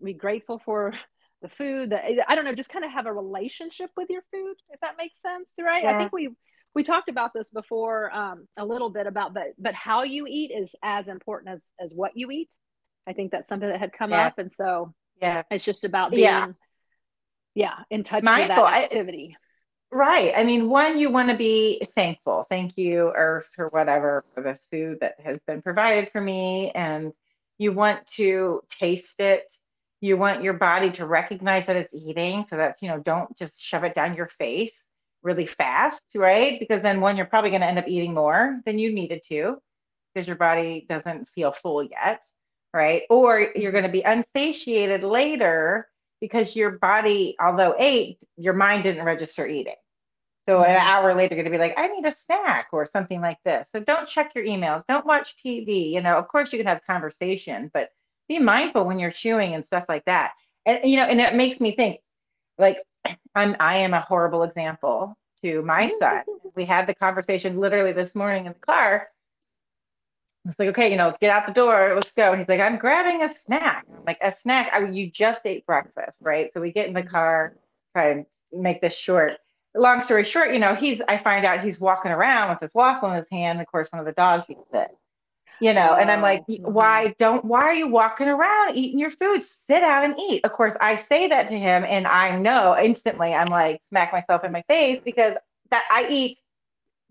be 0.03 0.13
grateful 0.13 0.59
for 0.63 0.93
the 1.41 1.49
food 1.49 1.89
the, 1.89 2.31
i 2.31 2.33
don't 2.33 2.45
know 2.45 2.53
just 2.53 2.69
kind 2.69 2.85
of 2.85 2.91
have 2.91 3.05
a 3.05 3.13
relationship 3.13 3.89
with 3.97 4.09
your 4.09 4.23
food 4.31 4.55
if 4.69 4.79
that 4.79 4.95
makes 4.97 5.21
sense 5.21 5.49
right 5.59 5.83
yeah. 5.83 5.93
i 5.93 5.97
think 5.97 6.11
we 6.13 6.29
we 6.73 6.81
talked 6.81 7.09
about 7.09 7.31
this 7.33 7.49
before 7.49 8.13
um, 8.13 8.47
a 8.57 8.65
little 8.65 8.89
bit 8.89 9.05
about 9.05 9.33
but 9.33 9.47
but 9.57 9.73
how 9.73 10.03
you 10.03 10.25
eat 10.27 10.51
is 10.51 10.73
as 10.81 11.07
important 11.07 11.53
as 11.53 11.71
as 11.79 11.91
what 11.93 12.11
you 12.15 12.31
eat 12.31 12.49
i 13.05 13.13
think 13.13 13.31
that's 13.31 13.49
something 13.49 13.69
that 13.69 13.79
had 13.79 13.93
come 13.93 14.11
yeah. 14.11 14.27
up 14.27 14.39
and 14.39 14.51
so 14.51 14.93
yeah 15.21 15.43
it's 15.51 15.63
just 15.63 15.83
about 15.83 16.11
being 16.11 16.23
yeah, 16.23 16.47
yeah 17.53 17.75
in 17.91 18.01
touch 18.01 18.23
Mindful. 18.23 18.63
with 18.63 18.71
that 18.71 18.83
activity 18.83 19.35
I, 19.35 19.44
right 19.95 20.33
i 20.35 20.43
mean 20.43 20.69
one 20.69 20.99
you 20.99 21.09
want 21.09 21.29
to 21.29 21.35
be 21.35 21.81
thankful 21.95 22.45
thank 22.49 22.77
you 22.77 23.11
earth 23.15 23.49
or 23.57 23.67
whatever 23.69 24.25
for 24.33 24.43
this 24.43 24.67
food 24.71 24.97
that 24.99 25.15
has 25.23 25.37
been 25.47 25.61
provided 25.61 26.09
for 26.11 26.21
me 26.21 26.71
and 26.75 27.13
you 27.57 27.71
want 27.71 28.05
to 28.05 28.61
taste 28.69 29.19
it 29.19 29.51
you 30.01 30.17
want 30.17 30.43
your 30.43 30.53
body 30.53 30.91
to 30.91 31.05
recognize 31.05 31.65
that 31.65 31.77
it's 31.77 31.93
eating 31.93 32.45
so 32.49 32.57
that's 32.57 32.81
you 32.81 32.89
know 32.89 32.99
don't 32.99 33.35
just 33.37 33.59
shove 33.59 33.83
it 33.83 33.95
down 33.95 34.15
your 34.15 34.27
face 34.27 34.71
really 35.25 35.45
fast, 35.47 36.01
right? 36.15 36.59
Because 36.59 36.81
then 36.83 37.01
one, 37.01 37.17
you're 37.17 37.25
probably 37.25 37.49
going 37.49 37.61
to 37.61 37.67
end 37.67 37.79
up 37.79 37.87
eating 37.87 38.13
more 38.13 38.61
than 38.65 38.77
you 38.77 38.93
needed 38.93 39.23
to 39.27 39.57
because 40.13 40.27
your 40.27 40.37
body 40.37 40.85
doesn't 40.87 41.27
feel 41.29 41.51
full 41.51 41.83
yet, 41.83 42.21
right? 42.73 43.01
Or 43.09 43.47
you're 43.55 43.71
going 43.71 43.83
to 43.83 43.89
be 43.89 44.03
unsatiated 44.03 45.03
later 45.03 45.89
because 46.21 46.55
your 46.55 46.71
body, 46.71 47.35
although 47.41 47.75
ate, 47.77 48.19
your 48.37 48.53
mind 48.53 48.83
didn't 48.83 49.03
register 49.03 49.47
eating. 49.47 49.75
So 50.47 50.61
an 50.63 50.75
hour 50.75 51.15
later, 51.15 51.35
you're 51.35 51.43
going 51.43 51.51
to 51.51 51.57
be 51.57 51.61
like, 51.61 51.77
I 51.77 51.87
need 51.87 52.05
a 52.05 52.15
snack 52.25 52.67
or 52.71 52.85
something 52.85 53.19
like 53.19 53.39
this. 53.43 53.67
So 53.71 53.79
don't 53.79 54.07
check 54.07 54.35
your 54.35 54.45
emails. 54.45 54.83
Don't 54.87 55.05
watch 55.05 55.35
TV. 55.43 55.91
You 55.91 56.01
know, 56.01 56.17
of 56.17 56.27
course 56.27 56.53
you 56.53 56.59
can 56.59 56.67
have 56.67 56.85
conversation, 56.85 57.71
but 57.73 57.89
be 58.27 58.39
mindful 58.39 58.85
when 58.85 58.99
you're 58.99 59.11
chewing 59.11 59.55
and 59.55 59.65
stuff 59.65 59.85
like 59.89 60.05
that. 60.05 60.31
And 60.65 60.79
you 60.89 60.97
know, 60.97 61.05
and 61.05 61.19
it 61.19 61.35
makes 61.35 61.59
me 61.59 61.75
think, 61.75 61.99
like 62.57 62.77
I'm 63.35 63.55
I 63.59 63.77
am 63.77 63.93
a 63.93 64.01
horrible 64.01 64.43
example 64.43 65.17
to 65.43 65.61
my 65.63 65.91
son. 65.99 66.23
We 66.55 66.65
had 66.65 66.87
the 66.87 66.95
conversation 66.95 67.59
literally 67.59 67.93
this 67.93 68.13
morning 68.15 68.45
in 68.45 68.53
the 68.53 68.59
car. 68.59 69.07
It's 70.47 70.59
like, 70.59 70.69
okay, 70.69 70.91
you 70.91 70.97
know, 70.97 71.05
let's 71.05 71.17
get 71.17 71.31
out 71.31 71.47
the 71.47 71.53
door, 71.53 71.93
let's 71.95 72.11
go. 72.15 72.31
And 72.31 72.39
he's 72.39 72.47
like, 72.47 72.59
I'm 72.59 72.77
grabbing 72.77 73.23
a 73.23 73.33
snack. 73.45 73.85
I'm 73.91 74.05
like 74.05 74.19
a 74.21 74.31
snack. 74.43 74.71
I, 74.73 74.85
you 74.85 75.09
just 75.09 75.43
ate 75.45 75.65
breakfast, 75.65 76.17
right? 76.21 76.51
So 76.53 76.61
we 76.61 76.71
get 76.71 76.87
in 76.87 76.93
the 76.93 77.01
car, 77.01 77.57
try 77.93 78.11
and 78.11 78.25
make 78.51 78.79
this 78.79 78.95
short. 78.95 79.33
Long 79.75 80.01
story 80.01 80.23
short, 80.23 80.53
you 80.53 80.59
know, 80.59 80.75
he's 80.75 81.01
I 81.07 81.17
find 81.17 81.45
out 81.45 81.63
he's 81.63 81.79
walking 81.79 82.11
around 82.11 82.49
with 82.49 82.59
his 82.61 82.73
waffle 82.73 83.11
in 83.11 83.17
his 83.17 83.27
hand. 83.31 83.61
Of 83.61 83.67
course, 83.67 83.87
one 83.91 83.99
of 83.99 84.05
the 84.05 84.13
dogs 84.13 84.45
eats 84.49 84.61
it. 84.73 84.89
You 85.61 85.73
know, 85.73 85.91
oh, 85.91 85.95
and 85.95 86.11
I'm 86.11 86.21
like, 86.21 86.45
mm-hmm. 86.47 86.71
why 86.71 87.15
don't 87.17 87.45
why 87.45 87.61
are 87.61 87.73
you 87.73 87.87
walking 87.87 88.27
around 88.27 88.75
eating 88.75 88.99
your 88.99 89.09
food? 89.09 89.41
Sit 89.67 89.79
down 89.79 90.03
and 90.03 90.19
eat. 90.19 90.43
Of 90.43 90.51
course, 90.51 90.75
I 90.81 90.97
say 90.97 91.29
that 91.29 91.47
to 91.47 91.57
him, 91.57 91.85
and 91.87 92.05
I 92.05 92.37
know 92.37 92.77
instantly 92.77 93.33
I'm 93.33 93.47
like 93.47 93.81
smack 93.87 94.11
myself 94.11 94.43
in 94.43 94.51
my 94.51 94.63
face 94.63 95.01
because 95.03 95.35
that 95.71 95.85
I 95.89 96.07
eat 96.09 96.39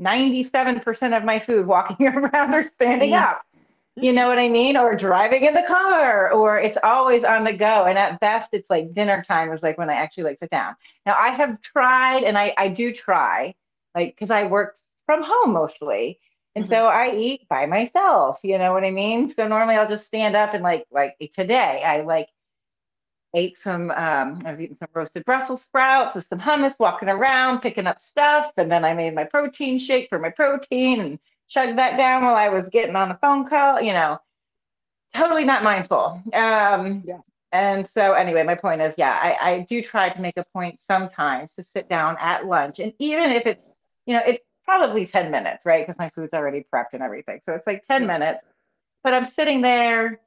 97% 0.01 1.17
of 1.17 1.25
my 1.25 1.41
food 1.41 1.67
walking 1.67 2.07
around 2.07 2.55
or 2.55 2.71
standing 2.75 3.13
mm-hmm. 3.13 3.25
up. 3.25 3.43
You 3.97 4.13
know 4.13 4.27
what 4.27 4.39
I 4.39 4.49
mean? 4.49 4.77
Or 4.77 4.97
driving 4.97 5.45
in 5.45 5.55
the 5.55 5.63
car, 5.63 6.33
or 6.33 6.59
it's 6.59 6.79
always 6.83 7.23
on 7.23 7.45
the 7.45 7.53
go. 7.53 7.85
And 7.85 7.97
at 7.97 8.19
best, 8.19 8.49
it's 8.53 8.69
like 8.69 8.93
dinner 8.93 9.23
time 9.23 9.53
is 9.53 9.63
like 9.63 9.79
when 9.79 9.89
I 9.89 9.95
actually 9.95 10.25
like 10.25 10.39
sit 10.41 10.51
down. 10.51 10.75
Now 11.07 11.15
I 11.17 11.31
have 11.31 11.61
tried, 11.63 12.25
and 12.25 12.37
I 12.37 12.55
I 12.59 12.69
do 12.69 12.93
try, 12.93 13.55
like 13.95 14.15
because 14.17 14.31
I 14.31 14.45
work 14.45 14.77
from 15.07 15.23
home 15.23 15.53
mostly, 15.53 16.19
and 16.57 16.65
mm-hmm. 16.65 16.73
so 16.73 16.87
I 16.87 17.15
eat 17.15 17.49
by 17.49 17.67
myself. 17.67 18.41
You 18.43 18.59
know 18.59 18.73
what 18.73 18.85
I 18.85 18.91
mean? 18.91 19.33
So 19.33 19.47
normally 19.47 19.77
I'll 19.77 19.89
just 19.89 20.07
stand 20.07 20.35
up 20.35 20.55
and 20.55 20.65
like 20.65 20.87
like 20.91 21.17
today 21.35 21.83
I 21.85 22.01
like 22.01 22.29
ate 23.35 23.59
some 23.59 23.91
um, 23.91 24.41
I 24.45 24.53
was 24.53 24.61
eating 24.61 24.77
some 24.79 24.89
roasted 24.95 25.25
Brussels 25.25 25.63
sprouts 25.63 26.15
with 26.15 26.27
some 26.29 26.41
hummus, 26.41 26.79
walking 26.79 27.09
around, 27.09 27.61
picking 27.61 27.87
up 27.87 28.01
stuff, 28.01 28.53
and 28.57 28.71
then 28.71 28.85
I 28.85 28.95
made 28.95 29.15
my 29.15 29.25
protein 29.25 29.79
shake 29.79 30.09
for 30.09 30.19
my 30.19 30.31
protein 30.31 31.01
and 31.01 31.19
chug 31.55 31.77
that 31.77 31.97
down 31.97 32.25
while 32.25 32.35
I 32.35 32.49
was 32.49 32.69
getting 32.71 32.97
on 32.97 33.13
a 33.13 33.19
phone 33.19 33.49
call, 33.49 33.81
you 33.81 33.93
know, 33.93 34.19
totally 35.15 35.45
not 35.45 35.63
mindful. 35.63 36.21
Um, 36.33 37.05
yeah. 37.07 37.21
And 37.53 37.89
so, 37.95 38.15
anyway, 38.15 38.43
my 38.43 38.57
point 38.57 38.81
is, 38.81 38.95
yeah, 38.99 39.13
I, 39.13 39.51
I 39.51 39.67
do 39.71 39.81
try 39.81 40.09
to 40.09 40.21
make 40.21 40.37
a 40.37 40.45
point 40.53 40.81
sometimes 40.85 41.51
to 41.55 41.63
sit 41.63 41.89
down 41.89 42.17
at 42.21 42.47
lunch. 42.47 42.81
And 42.81 42.93
even 42.99 43.31
if 43.31 43.47
it's, 43.47 43.63
you 44.07 44.15
know, 44.15 44.23
it's 44.27 44.43
probably 44.65 45.07
10 45.07 45.31
minutes, 45.31 45.65
right? 45.65 45.87
Because 45.87 45.97
my 45.97 46.11
food's 46.11 46.35
already 46.35 46.67
prepped 46.73 46.95
and 46.95 47.03
everything. 47.03 47.41
So 47.47 47.55
it's 47.55 47.67
like 47.67 47.87
10 47.87 48.03
yeah. 48.03 48.07
minutes, 48.09 48.41
but 49.05 49.15
I'm 49.15 49.25
sitting 49.25 49.61
there 49.61 50.19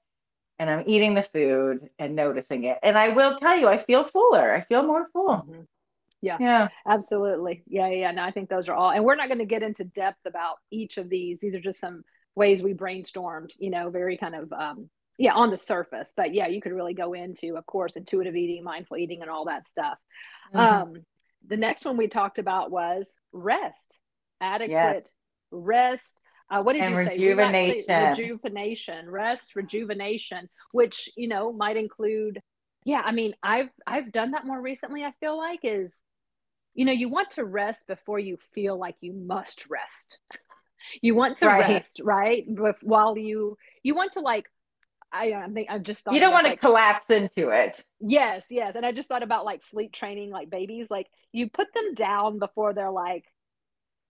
and 0.58 0.70
I'm 0.70 0.84
eating 0.88 1.16
the 1.16 1.22
food 1.22 1.90
and 2.00 2.16
noticing 2.16 2.64
it. 2.64 2.78
And 2.82 2.98
I 2.98 3.10
will 3.10 3.36
tell 3.36 3.60
you, 3.60 3.68
I 3.68 3.76
feel 3.76 4.06
fuller. 4.06 4.54
I 4.54 4.62
feel 4.62 4.84
more 4.84 5.10
full. 5.12 5.30
Mm-hmm. 5.30 5.62
Yeah. 6.22 6.38
Yeah. 6.40 6.68
Absolutely. 6.88 7.64
Yeah. 7.68 7.88
Yeah. 7.90 8.12
No, 8.12 8.24
I 8.24 8.32
think 8.32 8.50
those 8.50 8.68
are 8.70 8.74
all, 8.74 8.92
and 8.92 9.04
we're 9.04 9.16
not 9.16 9.28
going 9.28 9.40
to 9.40 9.46
get 9.46 9.64
into 9.64 9.84
depth 9.84 10.26
about 10.26 10.58
each 10.72 10.98
of 10.98 11.10
these. 11.10 11.40
These 11.40 11.56
are 11.56 11.60
just 11.60 11.80
some 11.80 12.04
ways 12.36 12.62
we 12.62 12.74
brainstormed, 12.74 13.52
you 13.58 13.70
know, 13.70 13.90
very 13.90 14.18
kind 14.18 14.36
of, 14.36 14.52
um, 14.54 14.90
yeah, 15.18 15.34
on 15.34 15.50
the 15.50 15.58
surface. 15.58 16.14
But 16.16 16.34
yeah, 16.34 16.48
you 16.48 16.62
could 16.62 16.72
really 16.72 16.94
go 16.94 17.14
into, 17.14 17.56
of 17.58 17.66
course, 17.66 17.94
intuitive 17.96 18.36
eating, 18.36 18.64
mindful 18.64 18.98
eating, 18.98 19.22
and 19.22 19.32
all 19.32 19.46
that 19.46 19.68
stuff. 19.68 19.98
Mm-hmm. 20.54 20.60
Um, 20.60 20.94
the 21.48 21.58
next 21.58 21.86
one 21.86 21.98
we 21.98 22.08
talked 22.08 22.40
about 22.40 22.72
was 22.72 23.08
rest, 23.32 23.98
adequate 24.42 24.70
yes. 24.72 25.12
rest. 25.52 26.20
Uh, 26.50 26.62
what 26.62 26.74
did 26.74 26.84
and 26.84 26.96
you 26.96 27.06
say? 27.06 27.12
Rejuvenation. 27.14 27.86
Rejuvenation, 27.88 29.10
rest, 29.10 29.56
rejuvenation, 29.56 30.50
which 30.72 31.10
you 31.18 31.28
know 31.28 31.52
might 31.52 31.78
include. 31.78 32.40
Yeah, 32.86 33.02
I 33.04 33.12
mean, 33.12 33.34
I've 33.44 33.70
I've 33.86 34.12
done 34.12 34.32
that 34.32 34.46
more 34.46 34.62
recently. 34.62 35.04
I 35.04 35.12
feel 35.20 35.38
like 35.38 35.60
is 35.64 35.92
you 36.78 36.86
know, 36.86 36.92
you 36.92 37.10
want 37.10 37.32
to 37.32 37.44
rest 37.44 37.88
before 37.88 38.20
you 38.20 38.38
feel 38.54 38.78
like 38.78 38.96
you 39.02 39.12
must 39.12 39.66
rest. 39.68 40.20
you 41.02 41.16
want 41.16 41.40
to 41.40 41.48
right. 41.48 41.68
rest, 41.68 42.00
right? 42.04 42.46
But 42.48 42.78
while 42.84 43.18
you 43.18 43.58
you 43.84 43.96
want 43.96 44.14
to 44.14 44.22
like 44.22 44.46
I, 45.12 45.34
I 45.34 45.48
think 45.48 45.70
I 45.72 45.80
just 45.80 46.02
thought 46.02 46.14
you 46.14 46.20
don't 46.20 46.32
want 46.32 46.46
to 46.46 46.52
like, 46.52 46.60
collapse 46.60 47.10
into 47.10 47.50
it. 47.50 47.84
Yes, 48.00 48.44
yes, 48.50 48.74
and 48.76 48.86
I 48.86 48.92
just 48.92 49.10
thought 49.10 49.24
about 49.24 49.44
like 49.44 49.64
sleep 49.64 49.92
training, 49.92 50.30
like 50.30 50.52
babies. 50.52 50.88
Like 50.90 51.08
you 51.32 51.50
put 51.50 51.74
them 51.74 51.96
down 51.96 52.38
before 52.38 52.74
they're 52.74 52.92
like 52.92 53.26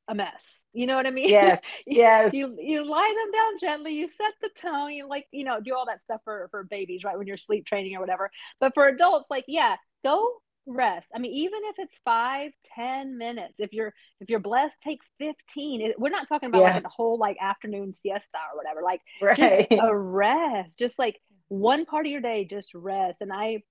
a 0.10 0.16
mess. 0.16 0.60
You 0.74 0.88
know 0.88 0.96
what 0.96 1.08
I 1.08 1.12
mean? 1.12 1.30
Yes. 1.30 1.62
yes. 1.88 2.34
you 2.34 2.58
you 2.60 2.84
lie 2.84 3.14
them 3.16 3.32
down 3.32 3.60
gently. 3.62 3.94
You 3.94 4.10
set 4.18 4.34
the 4.42 4.50
tone. 4.62 4.92
You 4.92 5.08
like 5.08 5.26
you 5.32 5.46
know 5.46 5.62
do 5.62 5.74
all 5.74 5.86
that 5.86 6.04
stuff 6.04 6.20
for 6.26 6.50
for 6.52 6.66
babies, 6.66 7.06
right? 7.06 7.18
When 7.18 7.28
you're 7.28 7.38
sleep 7.38 7.66
training 7.66 7.96
or 7.96 8.02
whatever. 8.02 8.30
But 8.60 8.74
for 8.74 8.90
adults, 8.90 9.28
like 9.30 9.46
yeah, 9.48 9.78
go 10.04 10.34
rest. 10.68 11.08
I 11.16 11.20
mean 11.20 11.32
even 11.32 11.60
if 11.66 11.76
it's 11.80 11.98
five 12.04 12.52
ten 12.76 13.18
minutes 13.18 13.56
if 13.60 13.74
you're 13.74 13.94
if 14.20 14.30
you're 14.30 14.40
blessed 14.40 14.76
take 14.84 15.00
15 15.20 15.82
it, 15.82 16.00
we're 16.00 16.10
not 16.10 16.28
talking 16.28 16.50
about 16.50 16.62
yeah. 16.62 16.76
like 16.76 16.84
a 16.86 16.90
whole 16.90 17.18
like 17.18 17.38
afternoon 17.42 17.94
siesta 17.94 18.38
or 18.52 18.58
whatever. 18.58 18.82
Like 18.82 19.02
right. 19.22 19.68
just 19.70 19.82
a 19.82 19.96
rest 19.96 20.78
just 20.78 21.00
like 21.00 21.20
one 21.48 21.86
part 21.86 22.06
of 22.06 22.12
your 22.12 22.22
day 22.22 22.46
just 22.46 22.74
rest. 22.74 23.22
And 23.22 23.32
i 23.34 23.64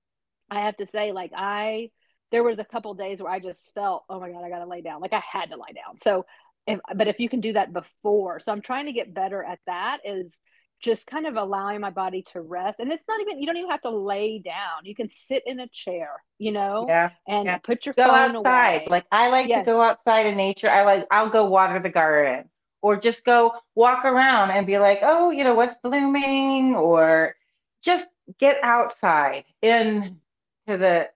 i 0.51 0.61
have 0.61 0.77
to 0.77 0.87
say 0.87 1.13
like 1.13 1.33
i 1.37 1.91
there 2.33 2.43
was 2.43 2.59
a 2.59 2.65
couple 2.65 2.95
days 2.95 3.21
where 3.21 3.33
i 3.33 3.39
just 3.39 3.73
felt 3.75 4.05
oh 4.09 4.21
my 4.21 4.31
god 4.31 4.45
i 4.45 4.49
gotta 4.49 4.67
lay 4.69 4.81
down. 4.81 5.01
Like 5.01 5.13
i 5.13 5.21
had 5.21 5.51
to 5.51 5.57
lie 5.57 5.73
down. 5.73 5.99
So 5.99 6.25
if, 6.67 6.81
but 6.95 7.09
if 7.09 7.21
you 7.21 7.29
can 7.29 7.41
do 7.41 7.53
that 7.53 7.73
before 7.73 8.41
so 8.41 8.51
i'm 8.51 8.61
trying 8.61 8.87
to 8.87 8.93
get 8.93 9.15
better 9.15 9.43
at 9.43 9.61
that 9.67 9.99
is 10.05 10.37
just 10.81 11.07
kind 11.07 11.27
of 11.27 11.37
allowing 11.37 11.81
my 11.81 11.91
body 11.91 12.23
to 12.33 12.41
rest. 12.41 12.81
And 12.81 12.93
it's 12.93 13.03
not 13.09 13.21
even, 13.21 13.41
you 13.41 13.47
don't 13.47 13.57
even 13.57 13.71
have 13.71 13.83
to 13.83 13.91
lay 13.91 14.39
down. 14.39 14.85
You 14.85 14.95
can 14.95 15.09
sit 15.09 15.43
in 15.47 15.61
a 15.61 15.69
chair, 15.69 16.11
you 16.39 16.53
know, 16.53 16.85
yeah, 16.89 17.11
and 17.27 17.47
yeah. 17.47 17.59
put 17.59 17.87
your 17.87 17.95
go 17.95 18.05
phone 18.05 18.37
outside. 18.37 18.83
away. 18.83 18.87
Like 18.91 19.07
I 19.11 19.29
like 19.29 19.49
yes. 19.49 19.65
to 19.65 19.73
go 19.73 19.83
outside 19.83 20.27
in 20.27 20.37
nature. 20.37 20.69
I 20.69 20.85
like, 20.85 21.07
I'll 21.11 21.31
go 21.31 21.47
water 21.47 21.81
the 21.81 21.89
garden 21.89 22.49
or 22.83 22.97
just 22.97 23.25
go 23.25 23.53
walk 23.75 24.05
around 24.05 24.51
and 24.51 24.67
be 24.67 24.79
like, 24.79 25.01
oh, 25.03 25.31
you 25.31 25.45
know, 25.45 25.55
what's 25.55 25.77
blooming 25.83 26.77
or 26.77 27.35
just 27.83 28.07
get 28.39 28.59
outside 28.63 29.45
into 29.63 30.17
the 30.67 31.09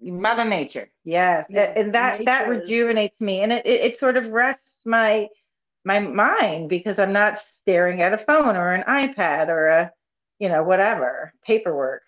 mother 0.00 0.44
nature. 0.44 0.90
Yes. 1.04 1.46
yes 1.48 1.72
and 1.76 1.94
that, 1.94 2.24
that 2.26 2.48
rejuvenates 2.48 3.18
me 3.20 3.40
and 3.40 3.52
it, 3.52 3.64
it, 3.64 3.80
it 3.80 3.98
sort 3.98 4.16
of 4.16 4.28
rests 4.28 4.82
my, 4.84 5.28
my 5.86 6.00
mind 6.00 6.68
because 6.68 6.98
I'm 6.98 7.12
not 7.12 7.38
staring 7.60 8.02
at 8.02 8.12
a 8.12 8.18
phone 8.18 8.56
or 8.56 8.72
an 8.72 8.82
iPad 8.82 9.48
or 9.48 9.68
a, 9.68 9.92
you 10.40 10.48
know, 10.48 10.64
whatever, 10.64 11.32
paperwork. 11.46 12.02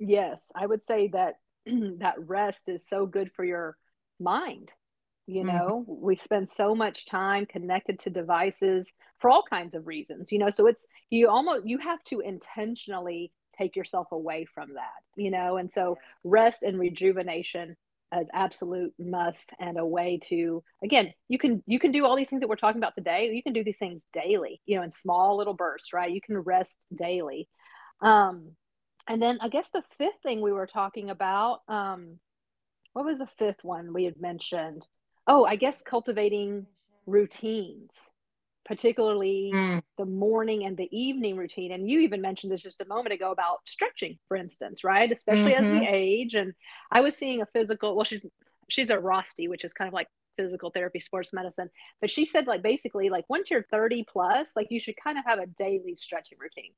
Yes, 0.00 0.40
I 0.54 0.66
would 0.66 0.84
say 0.84 1.08
that 1.08 1.34
that 1.66 2.16
rest 2.18 2.68
is 2.68 2.88
so 2.88 3.06
good 3.06 3.30
for 3.32 3.44
your 3.44 3.76
mind. 4.18 4.72
You 5.26 5.44
mm-hmm. 5.44 5.56
know, 5.56 5.86
mm-hmm. 5.88 6.04
we 6.04 6.16
spend 6.16 6.50
so 6.50 6.74
much 6.74 7.06
time 7.06 7.46
connected 7.46 8.00
to 8.00 8.10
devices 8.10 8.90
for 9.20 9.30
all 9.30 9.44
kinds 9.48 9.76
of 9.76 9.86
reasons, 9.86 10.32
you 10.32 10.38
know, 10.38 10.50
so 10.50 10.66
it's 10.66 10.84
you 11.10 11.28
almost 11.28 11.66
you 11.66 11.78
have 11.78 12.02
to 12.04 12.20
intentionally 12.20 13.30
take 13.56 13.76
yourself 13.76 14.08
away 14.10 14.44
from 14.44 14.74
that, 14.74 15.02
you 15.16 15.30
know, 15.30 15.56
and 15.56 15.72
so 15.72 15.96
rest 16.24 16.62
and 16.62 16.78
rejuvenation 16.78 17.76
as 18.12 18.26
absolute 18.32 18.92
must 18.98 19.50
and 19.60 19.78
a 19.78 19.84
way 19.84 20.18
to 20.22 20.62
again 20.82 21.12
you 21.28 21.38
can 21.38 21.62
you 21.66 21.78
can 21.78 21.92
do 21.92 22.04
all 22.06 22.16
these 22.16 22.28
things 22.28 22.40
that 22.40 22.48
we're 22.48 22.56
talking 22.56 22.80
about 22.80 22.94
today. 22.94 23.30
You 23.32 23.42
can 23.42 23.52
do 23.52 23.64
these 23.64 23.78
things 23.78 24.04
daily 24.12 24.60
you 24.66 24.76
know 24.76 24.82
in 24.82 24.90
small 24.90 25.36
little 25.36 25.54
bursts 25.54 25.92
right? 25.92 26.10
You 26.10 26.20
can 26.20 26.38
rest 26.38 26.76
daily. 26.94 27.48
Um 28.00 28.52
and 29.08 29.22
then 29.22 29.38
i 29.40 29.48
guess 29.48 29.68
the 29.70 29.82
fifth 29.96 30.20
thing 30.22 30.40
we 30.40 30.52
were 30.52 30.66
talking 30.66 31.10
about 31.10 31.60
um 31.68 32.18
what 32.92 33.04
was 33.04 33.18
the 33.18 33.26
fifth 33.26 33.62
one 33.62 33.92
we 33.92 34.04
had 34.04 34.20
mentioned? 34.20 34.86
Oh 35.26 35.44
i 35.44 35.56
guess 35.56 35.82
cultivating 35.84 36.66
routines 37.06 37.92
particularly 38.68 39.50
mm. 39.52 39.82
the 39.96 40.04
morning 40.04 40.66
and 40.66 40.76
the 40.76 40.88
evening 40.92 41.38
routine. 41.38 41.72
And 41.72 41.88
you 41.88 42.00
even 42.00 42.20
mentioned 42.20 42.52
this 42.52 42.62
just 42.62 42.82
a 42.82 42.84
moment 42.84 43.14
ago 43.14 43.32
about 43.32 43.60
stretching, 43.66 44.18
for 44.28 44.36
instance, 44.36 44.84
right? 44.84 45.10
Especially 45.10 45.52
mm-hmm. 45.52 45.64
as 45.64 45.70
we 45.70 45.76
mm-hmm. 45.76 45.94
age. 45.94 46.34
And 46.34 46.52
I 46.92 47.00
was 47.00 47.16
seeing 47.16 47.40
a 47.40 47.46
physical, 47.46 47.96
well, 47.96 48.04
she's 48.04 48.24
she's 48.68 48.90
a 48.90 48.96
ROSTI, 48.98 49.48
which 49.48 49.64
is 49.64 49.72
kind 49.72 49.88
of 49.88 49.94
like 49.94 50.08
physical 50.36 50.70
therapy, 50.70 51.00
sports 51.00 51.30
medicine. 51.32 51.70
But 52.02 52.10
she 52.10 52.26
said 52.26 52.46
like 52.46 52.62
basically 52.62 53.08
like 53.08 53.24
once 53.30 53.50
you're 53.50 53.64
30 53.70 54.04
plus, 54.06 54.48
like 54.54 54.66
you 54.70 54.80
should 54.80 54.96
kind 55.02 55.18
of 55.18 55.24
have 55.24 55.38
a 55.38 55.46
daily 55.46 55.96
stretching 55.96 56.36
routine. 56.38 56.72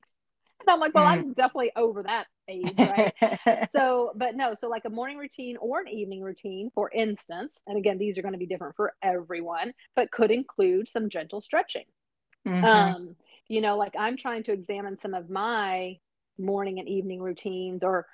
And 0.61 0.73
I'm 0.73 0.79
like, 0.79 0.93
well, 0.93 1.05
mm. 1.05 1.11
I'm 1.11 1.33
definitely 1.33 1.71
over 1.75 2.03
that 2.03 2.27
age, 2.47 2.73
right? 2.77 3.13
so, 3.69 4.11
but 4.15 4.35
no, 4.35 4.53
so 4.53 4.67
like 4.67 4.85
a 4.85 4.89
morning 4.89 5.17
routine 5.17 5.57
or 5.57 5.79
an 5.79 5.87
evening 5.87 6.21
routine, 6.21 6.69
for 6.73 6.89
instance, 6.91 7.53
and 7.67 7.77
again, 7.77 7.97
these 7.97 8.17
are 8.17 8.21
going 8.21 8.33
to 8.33 8.39
be 8.39 8.45
different 8.45 8.75
for 8.75 8.93
everyone, 9.01 9.73
but 9.95 10.11
could 10.11 10.31
include 10.31 10.87
some 10.87 11.09
gentle 11.09 11.41
stretching. 11.41 11.85
Mm-hmm. 12.47 12.65
Um, 12.65 13.15
you 13.47 13.61
know, 13.61 13.77
like 13.77 13.93
I'm 13.97 14.17
trying 14.17 14.43
to 14.43 14.53
examine 14.53 14.97
some 14.99 15.13
of 15.13 15.29
my 15.29 15.97
morning 16.37 16.79
and 16.79 16.87
evening 16.87 17.21
routines 17.21 17.83
or 17.83 18.07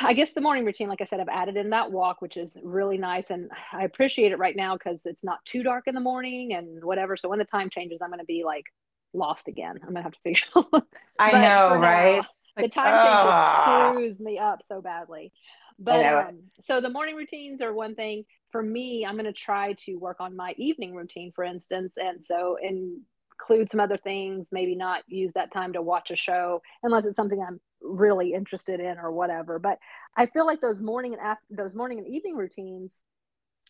I 0.00 0.12
guess 0.12 0.30
the 0.32 0.40
morning 0.40 0.64
routine, 0.64 0.88
like 0.88 1.00
I 1.00 1.04
said, 1.04 1.20
I've 1.20 1.28
added 1.28 1.56
in 1.56 1.70
that 1.70 1.90
walk, 1.90 2.22
which 2.22 2.36
is 2.36 2.56
really 2.62 2.96
nice. 2.96 3.30
And 3.30 3.50
I 3.72 3.82
appreciate 3.84 4.30
it 4.30 4.38
right 4.38 4.54
now 4.54 4.76
because 4.76 5.00
it's 5.04 5.24
not 5.24 5.44
too 5.44 5.64
dark 5.64 5.88
in 5.88 5.94
the 5.94 6.00
morning 6.00 6.54
and 6.54 6.84
whatever. 6.84 7.16
So 7.16 7.28
when 7.28 7.40
the 7.40 7.44
time 7.44 7.70
changes, 7.70 7.98
I'm 8.00 8.10
going 8.10 8.20
to 8.20 8.24
be 8.24 8.44
like 8.44 8.66
lost 9.12 9.48
again. 9.48 9.78
I'm 9.82 9.88
gonna 9.88 10.02
have 10.02 10.12
to 10.12 10.20
figure. 10.20 10.44
out. 10.56 10.86
I 11.18 11.32
know, 11.32 11.76
right? 11.76 12.22
Now, 12.56 12.62
the 12.62 12.68
time 12.68 12.94
change 13.02 13.34
uh, 13.34 13.92
screws 13.92 14.20
me 14.20 14.38
up 14.38 14.60
so 14.66 14.80
badly. 14.80 15.32
But 15.78 16.04
um, 16.04 16.40
so 16.60 16.80
the 16.80 16.90
morning 16.90 17.16
routines 17.16 17.62
are 17.62 17.72
one 17.72 17.94
thing 17.94 18.24
for 18.50 18.62
me. 18.62 19.04
I'm 19.06 19.16
gonna 19.16 19.32
try 19.32 19.74
to 19.84 19.96
work 19.96 20.18
on 20.20 20.36
my 20.36 20.54
evening 20.56 20.94
routine, 20.94 21.32
for 21.34 21.44
instance, 21.44 21.92
and 21.96 22.24
so 22.24 22.56
include 22.60 23.70
some 23.70 23.80
other 23.80 23.96
things. 23.96 24.48
Maybe 24.52 24.74
not 24.74 25.02
use 25.06 25.32
that 25.34 25.52
time 25.52 25.72
to 25.72 25.82
watch 25.82 26.10
a 26.10 26.16
show 26.16 26.62
unless 26.82 27.06
it's 27.06 27.16
something 27.16 27.40
I'm 27.40 27.60
really 27.82 28.34
interested 28.34 28.80
in 28.80 28.98
or 28.98 29.10
whatever. 29.10 29.58
But 29.58 29.78
I 30.16 30.26
feel 30.26 30.44
like 30.44 30.60
those 30.60 30.80
morning 30.80 31.14
and 31.14 31.22
after 31.22 31.44
those 31.50 31.74
morning 31.74 31.98
and 31.98 32.06
evening 32.06 32.36
routines 32.36 33.00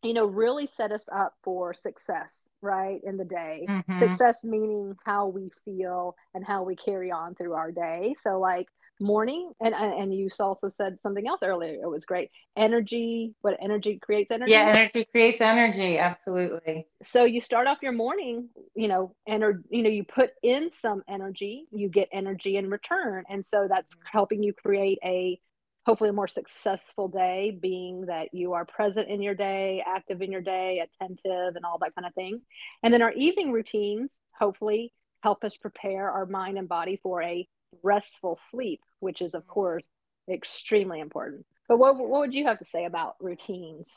you 0.02 0.14
know, 0.14 0.24
really 0.24 0.68
set 0.76 0.92
us 0.92 1.04
up 1.12 1.34
for 1.42 1.74
success, 1.74 2.32
right, 2.62 3.00
in 3.04 3.16
the 3.16 3.24
day. 3.24 3.66
Mhm. 3.68 3.98
Success 3.98 4.44
meaning 4.44 4.96
how 5.04 5.28
we 5.28 5.50
feel 5.64 6.16
and 6.34 6.46
how 6.46 6.62
we 6.62 6.76
carry 6.76 7.10
on 7.10 7.34
through 7.34 7.54
our 7.54 7.72
day. 7.72 8.14
So, 8.22 8.38
like, 8.38 8.68
morning, 9.00 9.52
and 9.60 9.74
and 9.74 10.14
you 10.14 10.28
also 10.38 10.68
said 10.68 11.00
something 11.00 11.26
else 11.26 11.42
earlier. 11.42 11.74
It 11.82 11.88
was 11.88 12.04
great. 12.04 12.30
Energy, 12.56 13.34
what 13.40 13.56
energy 13.60 13.98
creates 13.98 14.30
energy? 14.30 14.52
Yeah, 14.52 14.72
energy 14.74 15.06
creates 15.10 15.40
energy. 15.40 15.98
Absolutely. 15.98 16.86
So 17.02 17.24
you 17.24 17.40
start 17.40 17.66
off 17.66 17.78
your 17.82 17.92
morning, 17.92 18.50
you 18.74 18.88
know, 18.88 19.14
and 19.26 19.42
you 19.70 19.82
know, 19.82 19.88
you 19.88 20.04
put 20.04 20.32
in 20.42 20.70
some 20.72 21.02
energy, 21.08 21.66
you 21.70 21.88
get 21.88 22.08
energy 22.12 22.56
in 22.56 22.68
return. 22.68 23.24
And 23.28 23.44
so 23.44 23.66
that's 23.68 23.94
helping 24.04 24.42
you 24.42 24.52
create 24.52 24.98
a 25.02 25.40
hopefully 25.86 26.10
a 26.10 26.14
more 26.14 26.28
successful 26.28 27.08
day, 27.08 27.56
being 27.58 28.06
that 28.06 28.32
you 28.32 28.52
are 28.52 28.64
present 28.64 29.08
in 29.08 29.22
your 29.22 29.34
day, 29.34 29.82
active 29.86 30.22
in 30.22 30.30
your 30.30 30.40
day, 30.40 30.80
attentive, 30.80 31.56
and 31.56 31.64
all 31.64 31.78
that 31.78 31.94
kind 31.94 32.06
of 32.06 32.14
thing. 32.14 32.40
And 32.82 32.92
then 32.92 33.02
our 33.02 33.12
evening 33.12 33.52
routines 33.52 34.12
hopefully 34.38 34.92
help 35.22 35.44
us 35.44 35.56
prepare 35.56 36.10
our 36.10 36.26
mind 36.26 36.58
and 36.58 36.68
body 36.68 36.98
for 37.02 37.22
a 37.22 37.46
restful 37.82 38.38
sleep, 38.50 38.80
which 39.00 39.22
is, 39.22 39.34
of 39.34 39.42
mm-hmm. 39.42 39.52
course, 39.52 39.84
extremely 40.30 41.00
important. 41.00 41.46
But 41.68 41.78
what, 41.78 41.96
what 41.98 42.20
would 42.20 42.34
you 42.34 42.44
have 42.44 42.58
to 42.58 42.64
say 42.64 42.84
about 42.84 43.14
routines? 43.20 43.88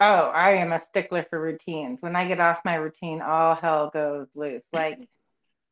Oh, 0.00 0.04
I 0.04 0.54
am 0.56 0.72
a 0.72 0.82
stickler 0.90 1.24
for 1.30 1.40
routines. 1.40 1.98
When 2.00 2.16
I 2.16 2.26
get 2.26 2.40
off 2.40 2.58
my 2.64 2.74
routine, 2.74 3.22
all 3.22 3.54
hell 3.54 3.90
goes 3.92 4.26
loose. 4.34 4.64
Like 4.72 4.98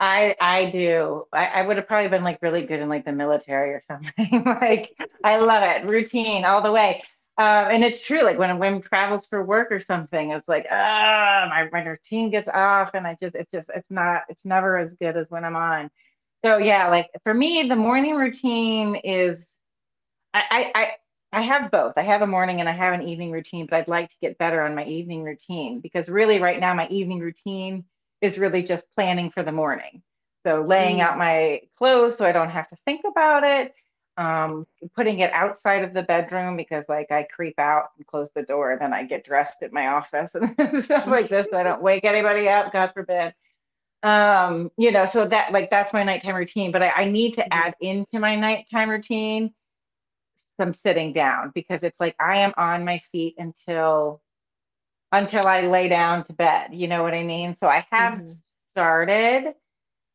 I 0.02 0.34
I 0.40 0.64
do. 0.70 1.26
I, 1.32 1.46
I 1.46 1.62
would 1.62 1.76
have 1.76 1.86
probably 1.86 2.08
been 2.10 2.24
like 2.24 2.42
really 2.42 2.66
good 2.66 2.80
in 2.80 2.88
like 2.88 3.04
the 3.04 3.12
military 3.12 3.70
or 3.70 3.84
something. 3.88 4.42
like 4.44 4.96
I 5.24 5.38
love 5.38 5.62
it. 5.62 5.86
Routine 5.86 6.44
all 6.44 6.60
the 6.62 6.72
way. 6.72 7.04
Uh, 7.38 7.68
and 7.70 7.82
it's 7.84 8.04
true, 8.04 8.22
like 8.24 8.38
when 8.38 8.50
a 8.50 8.56
woman 8.56 8.82
travels 8.82 9.26
for 9.26 9.42
work 9.42 9.72
or 9.72 9.80
something, 9.80 10.32
it's 10.32 10.46
like, 10.48 10.66
ah, 10.70 11.46
my, 11.48 11.68
my 11.72 11.82
routine 11.82 12.30
gets 12.30 12.46
off 12.48 12.90
and 12.94 13.06
I 13.06 13.16
just, 13.18 13.34
it's 13.34 13.50
just, 13.50 13.70
it's 13.74 13.90
not, 13.90 14.24
it's 14.28 14.44
never 14.44 14.76
as 14.76 14.92
good 15.00 15.16
as 15.16 15.30
when 15.30 15.42
I'm 15.44 15.56
on. 15.56 15.90
So 16.44 16.58
yeah, 16.58 16.88
like 16.88 17.08
for 17.22 17.32
me, 17.32 17.66
the 17.68 17.76
morning 17.76 18.16
routine 18.16 18.96
is, 18.96 19.42
I, 20.34 20.72
I 20.74 20.92
I 21.32 21.40
have 21.42 21.70
both. 21.70 21.94
I 21.96 22.02
have 22.02 22.22
a 22.22 22.26
morning 22.26 22.60
and 22.60 22.68
I 22.68 22.72
have 22.72 22.92
an 22.94 23.08
evening 23.08 23.32
routine, 23.32 23.66
but 23.68 23.76
I'd 23.76 23.88
like 23.88 24.10
to 24.10 24.16
get 24.20 24.38
better 24.38 24.62
on 24.62 24.74
my 24.74 24.84
evening 24.84 25.22
routine 25.22 25.80
because 25.80 26.08
really 26.08 26.38
right 26.40 26.60
now 26.60 26.74
my 26.74 26.88
evening 26.88 27.20
routine 27.20 27.84
is 28.22 28.38
really 28.38 28.62
just 28.62 28.86
planning 28.94 29.30
for 29.30 29.42
the 29.42 29.52
morning. 29.52 30.02
So 30.46 30.62
laying 30.62 30.98
mm. 30.98 31.02
out 31.02 31.18
my 31.18 31.60
clothes 31.76 32.16
so 32.16 32.24
I 32.24 32.32
don't 32.32 32.50
have 32.50 32.68
to 32.70 32.76
think 32.84 33.02
about 33.06 33.44
it. 33.44 33.74
Um, 34.18 34.66
putting 34.94 35.20
it 35.20 35.32
outside 35.32 35.84
of 35.84 35.94
the 35.94 36.02
bedroom 36.02 36.56
because 36.56 36.84
like 36.86 37.10
I 37.10 37.22
creep 37.22 37.58
out 37.58 37.86
and 37.96 38.06
close 38.06 38.28
the 38.34 38.42
door 38.42 38.72
and 38.72 38.80
then 38.80 38.92
I 38.92 39.04
get 39.04 39.24
dressed 39.24 39.62
at 39.62 39.72
my 39.72 39.88
office 39.88 40.30
and 40.58 40.84
stuff 40.84 41.06
like 41.06 41.28
this. 41.28 41.46
So 41.50 41.56
I 41.56 41.62
don't 41.62 41.82
wake 41.82 42.04
anybody 42.04 42.48
up, 42.48 42.72
God 42.72 42.92
forbid. 42.94 43.34
Um, 44.02 44.70
you 44.76 44.90
know, 44.90 45.06
so 45.06 45.26
that 45.28 45.52
like 45.52 45.70
that's 45.70 45.92
my 45.92 46.02
nighttime 46.02 46.34
routine, 46.34 46.72
but 46.72 46.82
I, 46.82 46.92
I 46.96 47.04
need 47.04 47.34
to 47.34 47.42
mm-hmm. 47.42 47.52
add 47.52 47.74
into 47.80 48.18
my 48.18 48.36
nighttime 48.36 48.90
routine 48.90 49.54
some 50.60 50.72
sitting 50.72 51.12
down 51.12 51.50
because 51.54 51.82
it's 51.82 51.98
like 51.98 52.14
I 52.20 52.38
am 52.38 52.52
on 52.56 52.84
my 52.84 52.98
feet 52.98 53.36
until 53.38 54.20
until 55.12 55.46
I 55.46 55.62
lay 55.62 55.88
down 55.88 56.24
to 56.24 56.32
bed. 56.32 56.70
You 56.72 56.88
know 56.88 57.02
what 57.02 57.14
I 57.14 57.22
mean? 57.22 57.56
So 57.60 57.68
I 57.68 57.86
have 57.90 58.18
mm-hmm. 58.18 58.32
started, 58.74 59.54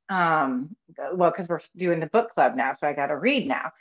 um, 0.10 0.76
well, 1.14 1.32
because 1.32 1.48
we're 1.48 1.62
doing 1.76 2.00
the 2.00 2.08
book 2.08 2.34
club 2.34 2.56
now, 2.56 2.74
so 2.74 2.88
I 2.88 2.94
got 2.94 3.08
to 3.08 3.18
read 3.18 3.48
now. 3.48 3.72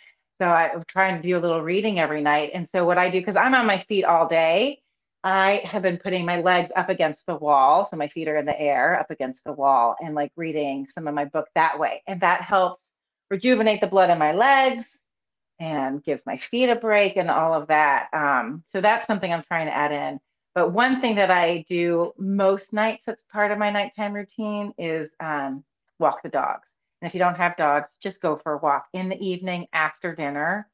So 0.40 0.46
I'm 0.46 0.84
trying 0.86 1.16
to 1.16 1.22
do 1.26 1.38
a 1.38 1.40
little 1.40 1.62
reading 1.62 1.98
every 1.98 2.20
night. 2.20 2.50
And 2.52 2.68
so 2.74 2.84
what 2.84 2.98
I 2.98 3.08
do, 3.08 3.20
because 3.20 3.36
I'm 3.36 3.54
on 3.54 3.66
my 3.66 3.78
feet 3.78 4.04
all 4.04 4.28
day, 4.28 4.82
I 5.24 5.62
have 5.64 5.82
been 5.82 5.96
putting 5.96 6.26
my 6.26 6.40
legs 6.40 6.70
up 6.76 6.90
against 6.90 7.24
the 7.26 7.34
wall. 7.34 7.86
So 7.86 7.96
my 7.96 8.06
feet 8.06 8.28
are 8.28 8.36
in 8.36 8.44
the 8.44 8.60
air 8.60 9.00
up 9.00 9.10
against 9.10 9.42
the 9.44 9.52
wall 9.52 9.96
and 10.00 10.14
like 10.14 10.30
reading 10.36 10.86
some 10.94 11.08
of 11.08 11.14
my 11.14 11.24
book 11.24 11.48
that 11.54 11.78
way. 11.78 12.02
And 12.06 12.20
that 12.20 12.42
helps 12.42 12.84
rejuvenate 13.30 13.80
the 13.80 13.86
blood 13.86 14.10
in 14.10 14.18
my 14.18 14.32
legs 14.32 14.84
and 15.58 16.04
gives 16.04 16.24
my 16.26 16.36
feet 16.36 16.68
a 16.68 16.76
break 16.76 17.16
and 17.16 17.30
all 17.30 17.54
of 17.54 17.68
that. 17.68 18.08
Um, 18.12 18.62
so 18.68 18.82
that's 18.82 19.06
something 19.06 19.32
I'm 19.32 19.42
trying 19.42 19.66
to 19.66 19.74
add 19.74 19.90
in. 19.90 20.20
But 20.56 20.72
one 20.72 21.02
thing 21.02 21.16
that 21.16 21.30
I 21.30 21.66
do 21.68 22.14
most 22.16 22.72
nights 22.72 23.04
that's 23.04 23.20
part 23.30 23.52
of 23.52 23.58
my 23.58 23.70
nighttime 23.70 24.14
routine 24.14 24.72
is 24.78 25.10
um, 25.20 25.62
walk 25.98 26.22
the 26.22 26.30
dogs. 26.30 26.66
And 27.00 27.06
if 27.06 27.14
you 27.14 27.18
don't 27.18 27.36
have 27.36 27.58
dogs, 27.58 27.90
just 28.00 28.22
go 28.22 28.36
for 28.36 28.54
a 28.54 28.56
walk 28.56 28.86
in 28.94 29.10
the 29.10 29.22
evening 29.22 29.66
after 29.74 30.14
dinner. 30.14 30.66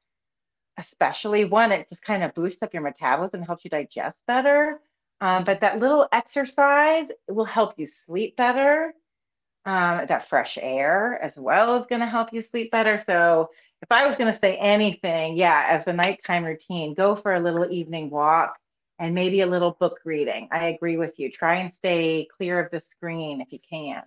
Especially 0.78 1.46
one, 1.46 1.72
it 1.72 1.88
just 1.88 2.00
kind 2.00 2.22
of 2.22 2.32
boosts 2.32 2.62
up 2.62 2.72
your 2.72 2.84
metabolism 2.84 3.42
helps 3.42 3.64
you 3.64 3.70
digest 3.70 4.16
better. 4.28 4.80
Um, 5.20 5.42
but 5.42 5.60
that 5.62 5.80
little 5.80 6.06
exercise 6.12 7.08
will 7.28 7.44
help 7.44 7.74
you 7.76 7.88
sleep 8.06 8.36
better. 8.36 8.94
Um, 9.66 10.06
that 10.06 10.28
fresh 10.28 10.58
air 10.62 11.20
as 11.20 11.36
well 11.36 11.76
is 11.80 11.86
going 11.88 12.02
to 12.02 12.06
help 12.06 12.32
you 12.32 12.42
sleep 12.42 12.70
better. 12.70 13.02
So 13.04 13.50
if 13.82 13.90
I 13.90 14.06
was 14.06 14.14
going 14.14 14.32
to 14.32 14.38
say 14.38 14.56
anything, 14.58 15.36
yeah, 15.36 15.66
as 15.70 15.88
a 15.88 15.92
nighttime 15.92 16.44
routine, 16.44 16.94
go 16.94 17.16
for 17.16 17.34
a 17.34 17.40
little 17.40 17.68
evening 17.68 18.10
walk 18.10 18.54
and 19.02 19.16
maybe 19.16 19.40
a 19.40 19.46
little 19.46 19.72
book 19.72 19.98
reading. 20.04 20.48
I 20.52 20.66
agree 20.66 20.96
with 20.96 21.18
you. 21.18 21.28
Try 21.28 21.56
and 21.56 21.74
stay 21.74 22.28
clear 22.36 22.60
of 22.60 22.70
the 22.70 22.78
screen 22.78 23.40
if 23.40 23.52
you 23.52 23.58
can. 23.68 24.02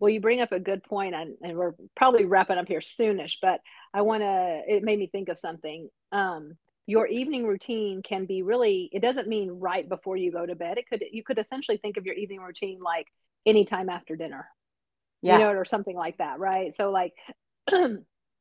Well, 0.00 0.10
you 0.10 0.20
bring 0.20 0.40
up 0.40 0.50
a 0.50 0.58
good 0.58 0.82
point, 0.82 1.14
and, 1.14 1.36
and 1.40 1.56
we're 1.56 1.74
probably 1.96 2.24
wrapping 2.24 2.58
up 2.58 2.66
here 2.66 2.80
soonish, 2.80 3.36
but 3.40 3.60
I 3.94 4.02
want 4.02 4.22
to, 4.24 4.62
it 4.66 4.82
made 4.82 4.98
me 4.98 5.06
think 5.06 5.28
of 5.28 5.38
something. 5.38 5.88
Um, 6.10 6.56
your 6.86 7.06
evening 7.06 7.46
routine 7.46 8.02
can 8.02 8.26
be 8.26 8.42
really, 8.42 8.90
it 8.92 9.02
doesn't 9.02 9.28
mean 9.28 9.60
right 9.60 9.88
before 9.88 10.16
you 10.16 10.32
go 10.32 10.44
to 10.44 10.56
bed. 10.56 10.78
It 10.78 10.88
could, 10.88 11.04
you 11.12 11.22
could 11.22 11.38
essentially 11.38 11.76
think 11.76 11.96
of 11.96 12.04
your 12.04 12.16
evening 12.16 12.40
routine 12.40 12.80
like 12.82 13.06
anytime 13.46 13.88
after 13.88 14.16
dinner, 14.16 14.48
yeah. 15.22 15.38
you 15.38 15.44
know, 15.44 15.50
or 15.50 15.64
something 15.64 15.94
like 15.94 16.18
that, 16.18 16.40
right? 16.40 16.74
So, 16.74 16.90
like, 16.90 17.12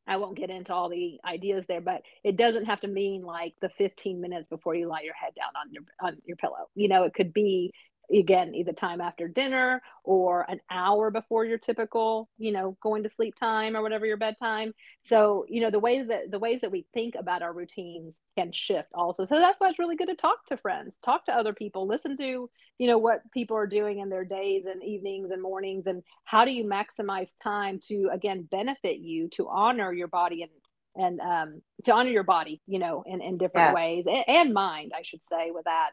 I 0.08 0.18
won't 0.18 0.38
get 0.38 0.50
into 0.50 0.74
all 0.74 0.90
the 0.90 1.20
ideas 1.26 1.66
there, 1.68 1.82
but 1.82 2.02
it 2.24 2.36
doesn't 2.36 2.66
have 2.66 2.82
to 2.82 2.88
mean 2.88 3.22
like 3.22 3.54
the 3.62 3.70
15 3.78 4.20
minutes 4.20 4.48
before 4.48 4.76
you 4.76 4.88
lie 4.88 5.02
your 5.02 5.14
head 5.14 5.34
down 5.36 5.52
on 5.56 5.72
your 5.72 5.84
on 6.02 6.18
your 6.26 6.38
pillow. 6.38 6.70
You 6.76 6.88
know, 6.88 7.04
it 7.04 7.14
could 7.14 7.34
be 7.34 7.74
again 8.20 8.54
either 8.54 8.74
time 8.74 9.02
after 9.02 9.28
dinner 9.28 9.82
or 10.04 10.46
an 10.50 10.60
hour 10.70 11.12
before 11.12 11.46
your 11.46 11.58
typical 11.58 12.30
you 12.38 12.52
know 12.52 12.78
going 12.82 13.04
to 13.04 13.10
sleep 13.10 13.36
time 13.40 13.76
or 13.76 13.82
whatever 13.82 14.06
your 14.06 14.18
bedtime 14.18 14.74
so 15.04 15.46
you 15.48 15.62
know 15.62 15.70
the 15.70 15.80
ways 15.80 16.08
that 16.08 16.30
the 16.32 16.40
ways 16.40 16.60
that 16.62 16.72
we 16.72 16.86
think 16.94 17.16
about 17.16 17.42
our 17.42 17.54
routines 17.54 18.20
can 18.38 18.52
shift 18.52 18.90
also 18.94 19.26
so 19.26 19.40
that's 19.40 19.60
why 19.60 19.70
it's 19.70 19.80
really 19.80 19.96
good 19.96 20.08
to 20.08 20.16
talk 20.16 20.46
to 20.46 20.58
friends 20.58 20.98
talk 21.04 21.26
to 21.26 21.32
other 21.32 21.54
people 21.54 21.88
listen 21.88 22.18
to 22.18 22.50
you 22.78 22.88
know 22.88 22.98
what 22.98 23.22
people 23.32 23.56
are 23.56 23.68
doing 23.68 24.00
in 24.00 24.10
their 24.10 24.26
days 24.26 24.66
and 24.66 24.84
evenings 24.84 25.32
and 25.32 25.42
mornings 25.42 25.86
and 25.88 26.04
how 26.24 26.46
do 26.46 26.52
you 26.52 26.66
maximize 26.66 27.32
time 27.44 27.80
to 27.88 28.10
again 28.12 28.48
benefit 28.50 28.98
you 28.98 29.30
to 29.30 29.48
honor 29.48 29.94
your 29.94 30.08
body 30.08 30.44
and 30.44 30.52
and 30.96 31.20
um, 31.22 31.62
to 31.86 31.94
honor 31.94 32.10
your 32.10 32.24
body, 32.24 32.62
you 32.68 32.80
know, 32.80 33.04
in, 33.06 33.22
in 33.22 33.38
different 33.38 33.70
yeah. 33.70 33.74
ways 33.74 34.08
and, 34.08 34.24
and 34.28 34.54
mind, 34.54 34.92
I 34.96 35.04
should 35.04 35.26
say, 35.26 35.52
with 35.52 35.66
that. 35.66 35.92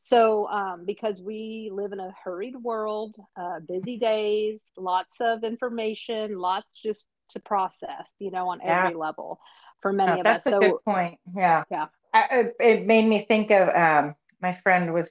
So, 0.00 0.48
um, 0.48 0.84
because 0.86 1.20
we 1.20 1.70
live 1.72 1.92
in 1.92 2.00
a 2.00 2.12
hurried 2.24 2.56
world, 2.56 3.14
uh, 3.36 3.60
busy 3.60 3.98
days, 3.98 4.60
lots 4.76 5.16
of 5.20 5.44
information, 5.44 6.38
lots 6.38 6.66
just 6.82 7.06
to 7.30 7.40
process, 7.40 8.10
you 8.18 8.30
know, 8.30 8.48
on 8.48 8.60
yeah. 8.64 8.84
every 8.84 8.96
level 8.96 9.38
for 9.80 9.92
many 9.92 10.20
of 10.20 10.24
that's 10.24 10.46
us. 10.46 10.52
That's 10.52 10.62
a 10.62 10.66
so, 10.66 10.72
good 10.72 10.84
point. 10.84 11.18
Yeah. 11.36 11.64
Yeah. 11.70 11.86
I, 12.12 12.50
it 12.58 12.86
made 12.86 13.06
me 13.06 13.20
think 13.20 13.50
of 13.50 13.68
um, 13.68 14.14
my 14.40 14.52
friend 14.52 14.92
was, 14.92 15.08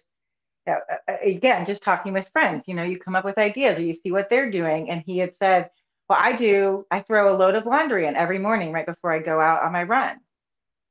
uh, 0.67 0.75
uh, 1.07 1.13
again, 1.23 1.65
just 1.65 1.81
talking 1.81 2.11
with 2.11 2.27
friends. 2.29 2.65
You 2.67 2.73
know, 2.73 2.83
you 2.83 2.99
come 2.99 3.15
up 3.15 3.25
with 3.25 3.37
ideas 3.37 3.77
or 3.77 3.83
you 3.83 3.93
see 3.93 4.11
what 4.11 4.29
they're 4.29 4.51
doing. 4.51 4.89
And 4.89 5.01
he 5.05 5.19
had 5.19 5.35
said, 5.37 5.69
Well, 6.09 6.19
I 6.21 6.33
do, 6.33 6.85
I 6.91 7.01
throw 7.01 7.33
a 7.33 7.37
load 7.37 7.55
of 7.55 7.65
laundry 7.65 8.07
in 8.07 8.15
every 8.15 8.39
morning 8.39 8.73
right 8.73 8.85
before 8.85 9.13
I 9.13 9.19
go 9.19 9.39
out 9.39 9.63
on 9.63 9.71
my 9.71 9.83
run. 9.83 10.17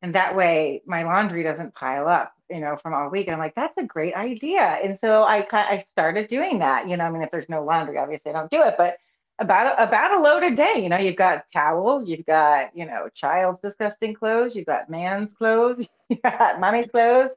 And 0.01 0.15
that 0.15 0.37
way 0.37 0.83
my 0.87 1.03
laundry 1.03 1.43
doesn't 1.43 1.75
pile 1.75 2.09
up 2.09 2.33
you 2.51 2.61
know, 2.61 2.77
from 2.77 2.95
all 2.95 3.09
week. 3.11 3.27
And 3.27 3.35
I'm 3.35 3.41
like, 3.41 3.55
that's 3.55 3.77
a 3.79 3.85
great 3.85 4.15
idea. 4.15 4.79
And 4.83 4.99
so 5.03 5.23
I 5.23 5.47
I 5.53 5.85
started 5.89 6.29
doing 6.29 6.59
that. 6.61 6.89
You 6.89 6.97
know, 6.97 7.05
I 7.05 7.11
mean, 7.11 7.23
if 7.23 7.31
there's 7.31 7.49
no 7.49 7.63
laundry, 7.63 7.99
obviously 7.99 8.31
I 8.31 8.35
don't 8.35 8.51
do 8.51 8.63
it, 8.63 8.75
but 8.79 8.99
about 9.39 9.79
a, 9.79 9.85
about 9.85 10.15
a 10.15 10.21
load 10.21 10.43
a 10.43 10.55
day. 10.55 10.83
You 10.83 10.89
know, 10.89 10.99
you've 10.99 11.17
got 11.17 11.45
towels, 11.53 12.09
you've 12.09 12.27
got 12.27 12.77
you 12.77 12.87
know 12.87 13.09
child's 13.15 13.61
disgusting 13.61 14.15
clothes, 14.15 14.55
you've 14.55 14.67
got 14.67 14.91
man's 14.91 15.31
clothes, 15.37 15.87
you've 16.09 16.23
got 16.23 16.61
mommy's 16.61 16.91
clothes. 16.91 17.31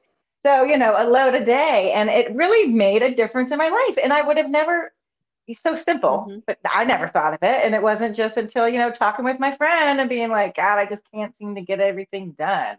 So 0.44 0.64
you 0.64 0.76
know, 0.76 0.94
a 0.98 1.06
load 1.08 1.34
a 1.34 1.44
day, 1.44 1.92
and 1.92 2.10
it 2.10 2.34
really 2.34 2.68
made 2.68 3.02
a 3.02 3.14
difference 3.14 3.50
in 3.50 3.58
my 3.58 3.68
life. 3.68 3.98
And 4.02 4.12
I 4.12 4.22
would 4.22 4.36
have 4.36 4.50
never. 4.50 4.92
It's 5.48 5.60
so 5.60 5.74
simple, 5.74 6.26
mm-hmm. 6.28 6.38
but 6.46 6.58
I 6.64 6.84
never 6.84 7.08
thought 7.08 7.34
of 7.34 7.42
it. 7.42 7.64
And 7.64 7.74
it 7.74 7.82
wasn't 7.82 8.14
just 8.14 8.36
until 8.36 8.68
you 8.68 8.78
know 8.78 8.90
talking 8.90 9.24
with 9.24 9.40
my 9.40 9.54
friend 9.56 10.00
and 10.00 10.08
being 10.08 10.30
like, 10.30 10.56
God, 10.56 10.78
I 10.78 10.86
just 10.86 11.02
can't 11.12 11.36
seem 11.36 11.56
to 11.56 11.60
get 11.60 11.80
everything 11.80 12.32
done. 12.32 12.76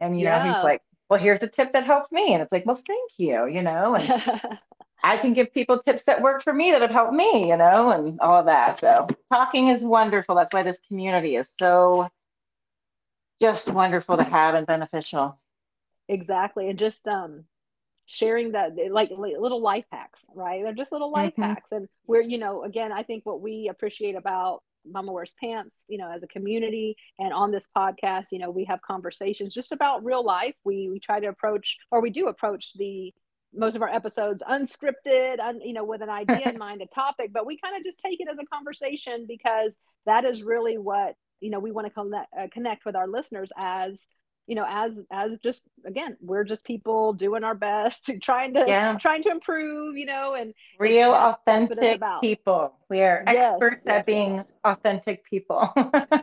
And 0.00 0.18
you 0.18 0.24
yeah. 0.24 0.44
know, 0.44 0.52
he's 0.52 0.64
like, 0.64 0.82
well, 1.10 1.18
here's 1.18 1.42
a 1.42 1.48
tip 1.48 1.72
that 1.72 1.84
helps 1.84 2.12
me. 2.12 2.32
And 2.32 2.42
it's 2.42 2.52
like, 2.52 2.64
well, 2.64 2.80
thank 2.86 3.10
you, 3.16 3.46
you 3.48 3.62
know, 3.62 3.96
and 3.96 4.58
I 5.02 5.16
can 5.16 5.32
give 5.32 5.52
people 5.52 5.82
tips 5.82 6.02
that 6.02 6.22
work 6.22 6.42
for 6.42 6.52
me 6.52 6.70
that 6.70 6.82
have 6.82 6.90
helped 6.90 7.14
me, 7.14 7.48
you 7.48 7.56
know, 7.56 7.90
and 7.90 8.20
all 8.20 8.38
of 8.38 8.46
that. 8.46 8.78
So 8.80 9.08
talking 9.32 9.68
is 9.68 9.80
wonderful. 9.80 10.36
That's 10.36 10.52
why 10.52 10.62
this 10.62 10.78
community 10.86 11.36
is 11.36 11.48
so 11.58 12.08
just 13.40 13.70
wonderful 13.70 14.18
to 14.18 14.22
have 14.22 14.54
and 14.54 14.66
beneficial. 14.66 15.38
Exactly. 16.08 16.68
And 16.68 16.78
just 16.78 17.08
um 17.08 17.44
sharing 18.06 18.52
the 18.52 18.88
like 18.90 19.10
little 19.10 19.60
life 19.60 19.86
hacks, 19.90 20.20
right? 20.34 20.62
They're 20.62 20.74
just 20.74 20.92
little 20.92 21.10
life 21.10 21.32
mm-hmm. 21.32 21.42
hacks. 21.42 21.68
And 21.72 21.88
we're, 22.06 22.22
you 22.22 22.38
know, 22.38 22.62
again, 22.62 22.92
I 22.92 23.02
think 23.02 23.24
what 23.24 23.40
we 23.40 23.68
appreciate 23.68 24.16
about 24.16 24.62
Mama 24.86 25.12
Wears 25.12 25.34
Pants, 25.40 25.74
you 25.88 25.98
know, 25.98 26.10
as 26.10 26.22
a 26.22 26.26
community 26.26 26.96
and 27.18 27.32
on 27.32 27.50
this 27.50 27.66
podcast, 27.76 28.26
you 28.32 28.38
know, 28.38 28.50
we 28.50 28.64
have 28.64 28.80
conversations 28.82 29.54
just 29.54 29.72
about 29.72 30.04
real 30.04 30.24
life. 30.24 30.54
We 30.64 30.88
we 30.90 31.00
try 31.00 31.20
to 31.20 31.28
approach 31.28 31.78
or 31.90 32.00
we 32.00 32.10
do 32.10 32.28
approach 32.28 32.72
the 32.76 33.12
most 33.52 33.76
of 33.76 33.82
our 33.82 33.88
episodes 33.88 34.42
unscripted, 34.48 35.40
un, 35.40 35.60
you 35.60 35.72
know, 35.72 35.84
with 35.84 36.02
an 36.02 36.10
idea 36.10 36.48
in 36.48 36.58
mind, 36.58 36.82
a 36.82 36.86
topic, 36.86 37.32
but 37.32 37.46
we 37.46 37.58
kind 37.58 37.76
of 37.76 37.84
just 37.84 37.98
take 37.98 38.20
it 38.20 38.28
as 38.30 38.38
a 38.38 38.46
conversation 38.46 39.26
because 39.26 39.76
that 40.06 40.24
is 40.24 40.42
really 40.42 40.78
what, 40.78 41.14
you 41.40 41.50
know, 41.50 41.58
we 41.58 41.72
want 41.72 41.86
to 41.86 41.92
connect, 41.92 42.28
uh, 42.38 42.46
connect 42.52 42.84
with 42.84 42.96
our 42.96 43.08
listeners 43.08 43.50
as 43.56 44.00
you 44.46 44.54
know 44.54 44.66
as 44.68 44.98
as 45.10 45.38
just 45.42 45.62
again 45.84 46.16
we're 46.20 46.44
just 46.44 46.64
people 46.64 47.12
doing 47.12 47.44
our 47.44 47.54
best 47.54 48.10
trying 48.22 48.54
to 48.54 48.64
yeah. 48.66 48.96
trying 48.98 49.22
to 49.22 49.30
improve 49.30 49.96
you 49.96 50.06
know 50.06 50.34
and 50.34 50.54
real 50.78 51.12
authentic 51.12 52.00
people. 52.20 52.74
We 52.88 53.02
are 53.02 53.22
yes, 53.26 53.52
experts 53.52 53.82
yes, 53.86 53.94
at 53.94 54.06
being 54.06 54.36
yes. 54.36 54.46
authentic 54.64 55.24
people. 55.24 55.70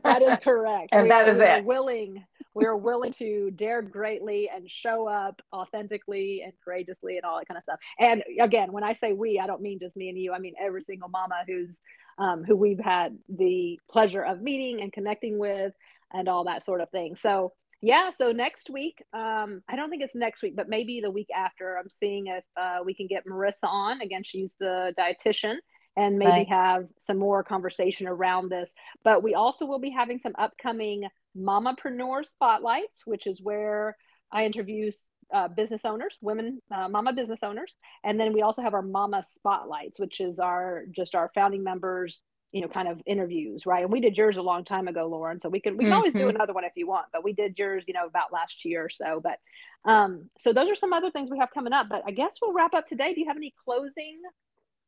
That 0.03 0.21
is 0.21 0.38
correct. 0.43 0.89
And 0.91 1.03
we, 1.03 1.10
that 1.10 1.30
is 1.30 1.39
it. 1.39 1.63
willing 1.63 2.25
we're 2.53 2.75
willing 2.75 3.13
to 3.13 3.51
dare 3.51 3.84
greatly 3.84 4.49
and 4.49 4.69
show 4.69 5.08
up 5.08 5.41
authentically 5.53 6.41
and 6.43 6.51
courageously 6.65 7.17
and 7.17 7.23
all 7.23 7.38
that 7.38 7.47
kind 7.47 7.58
of 7.58 7.63
stuff. 7.63 7.80
And 7.99 8.23
again 8.41 8.71
when 8.71 8.84
i 8.84 8.93
say 8.93 9.13
we 9.13 9.39
i 9.39 9.47
don't 9.47 9.62
mean 9.62 9.80
just 9.80 9.95
me 9.95 10.10
and 10.10 10.17
you. 10.17 10.34
I 10.34 10.39
mean 10.39 10.56
every 10.60 10.84
single 10.84 11.10
mama 11.10 11.43
who's 11.47 11.80
um, 12.17 12.43
who 12.43 12.56
we've 12.56 12.80
had 12.80 13.17
the 13.30 13.80
pleasure 13.89 14.23
of 14.23 14.41
meeting 14.41 14.82
and 14.82 14.91
connecting 14.91 15.38
with 15.38 15.73
and 16.13 16.27
all 16.27 16.45
that 16.45 16.65
sort 16.65 16.82
of 16.82 16.89
thing. 16.89 17.15
So 17.15 17.53
yeah 17.82 18.10
so 18.16 18.32
next 18.32 18.70
week 18.70 19.04
um 19.13 19.62
i 19.70 19.76
don't 19.76 19.90
think 19.90 20.02
it's 20.02 20.16
next 20.16 20.42
week 20.42 20.56
but 20.56 20.68
maybe 20.68 21.00
the 21.00 21.12
week 21.12 21.28
after 21.36 21.78
i'm 21.78 21.90
seeing 21.90 22.28
if 22.28 22.44
uh, 22.60 22.80
we 22.84 22.94
can 22.94 23.08
get 23.08 23.26
marissa 23.26 23.68
on. 23.68 24.02
Again 24.02 24.24
she's 24.24 24.56
the 24.60 24.94
dietitian 24.98 25.58
and 25.96 26.18
maybe 26.18 26.32
right. 26.32 26.50
have 26.50 26.86
some 27.00 27.18
more 27.18 27.44
conversation 27.44 28.08
around 28.08 28.50
this. 28.50 28.72
But 29.04 29.24
we 29.24 29.34
also 29.34 29.66
will 29.66 29.80
be 29.80 29.90
having 29.90 30.20
some 30.20 30.34
upcoming 30.38 31.08
mamapreneur 31.38 32.26
spotlights 32.26 33.02
which 33.06 33.28
is 33.28 33.42
where 33.42 33.96
i 34.32 34.44
interview 34.44 34.92
uh, 35.34 35.48
business 35.48 35.86
owners 35.86 36.18
women 36.22 36.60
uh, 36.74 36.88
mama 36.90 37.13
business 37.13 37.44
owners. 37.44 37.76
And 38.04 38.20
then 38.20 38.34
we 38.34 38.42
also 38.42 38.62
have 38.62 38.74
our 38.74 38.82
mama 38.82 39.24
spotlights 39.34 40.00
which 40.00 40.20
is 40.20 40.40
our 40.40 40.86
just 40.96 41.13
our 41.16 41.30
founding 41.36 41.63
members 41.63 42.22
you 42.58 42.63
know, 42.63 42.67
kind 42.67 42.88
of 42.88 43.00
interviews, 43.06 43.67
right? 43.67 43.84
And 43.84 43.91
we 43.91 44.02
did 44.02 44.17
yours 44.17 44.38
a 44.38 44.41
long 44.41 44.65
time 44.65 44.88
ago, 44.88 45.06
Lauren. 45.06 45.39
So 45.39 45.48
we 45.48 45.60
can 45.60 45.78
we 45.78 45.84
can 45.84 45.89
mm-hmm. 45.89 45.98
always 45.98 46.13
do 46.13 46.22
mm-hmm. 46.22 46.38
another 46.38 46.54
one 46.54 46.63
if 46.63 46.72
you 46.76 46.88
want, 46.88 47.06
but 47.13 47.24
we 47.24 47.32
did 47.32 47.54
yours, 47.60 47.84
you 47.86 47.93
know, 47.93 48.08
about 48.08 48.34
last 48.34 48.65
year 48.65 48.86
or 48.86 48.89
so. 48.89 49.22
But 49.24 49.38
um, 49.86 50.32
so 50.39 50.54
those 50.54 50.67
are 50.67 50.74
some 50.74 50.91
other 50.91 51.12
things 51.12 51.30
we 51.30 51.38
have 51.38 51.52
coming 51.54 51.72
up. 51.72 51.88
But 51.88 52.02
I 52.08 52.12
guess 52.12 52.38
we'll 52.41 52.54
wrap 52.54 52.74
up 52.74 52.88
today. 52.88 53.13
Do 53.13 53.20
you 53.20 53.28
have 53.28 53.38
any 53.38 53.54
closing 53.63 54.20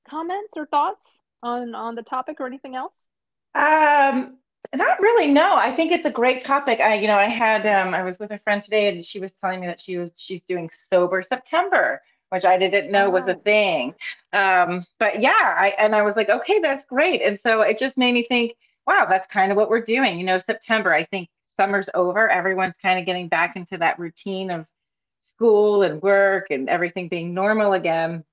comments 0.09 0.53
or 0.55 0.65
thoughts 0.65 1.19
on 1.43 1.75
on 1.75 1.93
the 1.93 2.01
topic 2.01 2.37
or 2.39 2.47
anything 2.47 2.75
else? 2.75 2.95
Um, 3.53 4.37
not 4.75 4.99
really. 4.99 5.27
No, 5.27 5.55
I 5.55 5.71
think 5.75 5.91
it's 5.91 6.07
a 6.07 6.11
great 6.11 6.43
topic. 6.43 6.79
I, 6.79 6.95
you 6.95 7.05
know, 7.05 7.17
I 7.17 7.29
had 7.29 7.67
um, 7.67 7.93
I 7.93 8.01
was 8.01 8.17
with 8.17 8.31
a 8.31 8.39
friend 8.39 8.63
today, 8.63 8.89
and 8.89 9.05
she 9.05 9.19
was 9.19 9.31
telling 9.33 9.59
me 9.59 9.67
that 9.67 9.79
she 9.79 9.99
was 9.99 10.13
she's 10.17 10.41
doing 10.41 10.71
sober 10.89 11.21
September 11.21 12.01
which 12.29 12.45
I 12.45 12.57
didn't 12.57 12.91
know 12.91 13.09
was 13.09 13.27
a 13.27 13.35
oh. 13.35 13.41
thing. 13.43 13.93
Um, 14.33 14.85
but 14.99 15.21
yeah, 15.21 15.55
I 15.57 15.75
and 15.77 15.95
I 15.95 16.01
was 16.01 16.15
like, 16.15 16.29
okay, 16.29 16.59
that's 16.59 16.85
great. 16.85 17.21
And 17.21 17.39
so 17.39 17.61
it 17.61 17.77
just 17.77 17.97
made 17.97 18.13
me 18.13 18.23
think, 18.23 18.55
wow, 18.87 19.05
that's 19.09 19.27
kind 19.27 19.51
of 19.51 19.57
what 19.57 19.69
we're 19.69 19.81
doing. 19.81 20.19
You 20.19 20.25
know, 20.25 20.37
September, 20.37 20.93
I 20.93 21.03
think 21.03 21.29
summer's 21.57 21.89
over. 21.93 22.29
Everyone's 22.29 22.75
kind 22.81 22.99
of 22.99 23.05
getting 23.05 23.27
back 23.27 23.55
into 23.55 23.77
that 23.77 23.99
routine 23.99 24.51
of 24.51 24.65
school 25.19 25.83
and 25.83 26.01
work 26.01 26.47
and 26.49 26.69
everything 26.69 27.09
being 27.09 27.33
normal 27.33 27.73
again. 27.73 28.23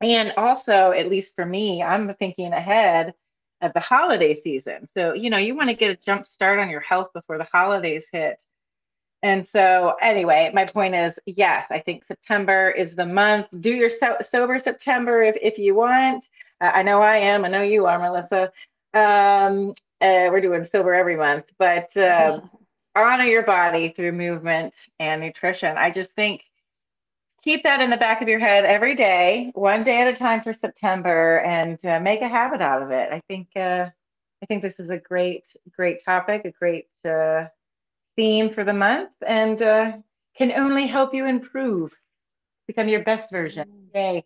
And 0.00 0.32
also, 0.36 0.92
at 0.92 1.08
least 1.08 1.34
for 1.34 1.44
me, 1.44 1.82
I'm 1.82 2.14
thinking 2.14 2.52
ahead 2.52 3.14
of 3.60 3.72
the 3.72 3.80
holiday 3.80 4.40
season. 4.40 4.88
So, 4.94 5.12
you 5.12 5.30
know, 5.30 5.38
you 5.38 5.56
want 5.56 5.68
to 5.70 5.74
get 5.74 5.90
a 5.90 5.96
jump 5.96 6.26
start 6.26 6.58
on 6.58 6.70
your 6.70 6.80
health 6.80 7.08
before 7.12 7.38
the 7.38 7.48
holidays 7.52 8.04
hit. 8.12 8.42
And 9.22 9.46
so, 9.46 9.96
anyway, 10.00 10.50
my 10.54 10.64
point 10.64 10.94
is 10.94 11.14
yes, 11.26 11.66
I 11.70 11.80
think 11.80 12.04
September 12.06 12.70
is 12.70 12.94
the 12.94 13.06
month. 13.06 13.46
Do 13.60 13.70
your 13.70 13.90
so- 13.90 14.18
sober 14.22 14.58
September 14.58 15.22
if, 15.22 15.36
if 15.42 15.58
you 15.58 15.74
want. 15.74 16.24
Uh, 16.60 16.70
I 16.74 16.82
know 16.82 17.02
I 17.02 17.16
am. 17.16 17.44
I 17.44 17.48
know 17.48 17.62
you 17.62 17.86
are, 17.86 17.98
Melissa. 17.98 18.52
Um, 18.94 19.70
uh, 20.00 20.30
we're 20.30 20.40
doing 20.40 20.64
sober 20.64 20.94
every 20.94 21.16
month, 21.16 21.46
but 21.58 21.94
uh, 21.96 22.40
honor 22.94 23.24
your 23.24 23.42
body 23.42 23.90
through 23.90 24.12
movement 24.12 24.74
and 25.00 25.20
nutrition. 25.20 25.76
I 25.76 25.90
just 25.90 26.12
think 26.12 26.42
keep 27.42 27.62
that 27.64 27.80
in 27.80 27.90
the 27.90 27.96
back 27.96 28.22
of 28.22 28.28
your 28.28 28.38
head 28.38 28.64
every 28.64 28.94
day, 28.94 29.50
one 29.54 29.82
day 29.82 30.00
at 30.00 30.08
a 30.08 30.14
time 30.14 30.42
for 30.42 30.52
September, 30.52 31.40
and 31.40 31.84
uh, 31.84 32.00
make 32.00 32.20
a 32.20 32.28
habit 32.28 32.60
out 32.60 32.82
of 32.82 32.90
it. 32.90 33.10
I 33.12 33.20
think 33.28 33.48
uh, 33.56 33.86
I 34.42 34.46
think 34.46 34.62
this 34.62 34.78
is 34.78 34.90
a 34.90 34.98
great, 34.98 35.44
great 35.76 36.04
topic, 36.04 36.44
a 36.44 36.52
great 36.52 36.88
uh, 37.04 37.46
theme 38.18 38.50
for 38.50 38.64
the 38.64 38.72
month 38.72 39.10
and 39.24 39.62
uh, 39.62 39.92
can 40.36 40.50
only 40.52 40.88
help 40.88 41.14
you 41.14 41.24
improve, 41.24 41.96
become 42.66 42.88
your 42.88 43.04
best 43.04 43.30
version. 43.30 43.64
Yay. 43.94 44.24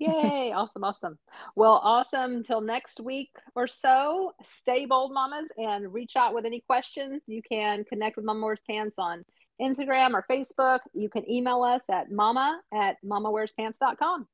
Yay. 0.00 0.52
awesome. 0.56 0.82
Awesome. 0.82 1.18
Well, 1.54 1.80
awesome. 1.84 2.32
Until 2.36 2.60
next 2.60 2.98
week 2.98 3.30
or 3.54 3.68
so, 3.68 4.32
stay 4.44 4.84
bold, 4.84 5.14
mamas, 5.14 5.46
and 5.56 5.94
reach 5.94 6.16
out 6.16 6.34
with 6.34 6.44
any 6.44 6.60
questions. 6.60 7.22
You 7.28 7.40
can 7.40 7.84
connect 7.84 8.16
with 8.16 8.24
Mama 8.24 8.44
Wears 8.44 8.62
Pants 8.68 8.98
on 8.98 9.24
Instagram 9.62 10.14
or 10.14 10.26
Facebook. 10.28 10.80
You 10.92 11.08
can 11.08 11.28
email 11.30 11.62
us 11.62 11.84
at 11.88 12.10
mama 12.10 12.60
at 12.74 12.96
mamawearspants.com. 13.04 14.26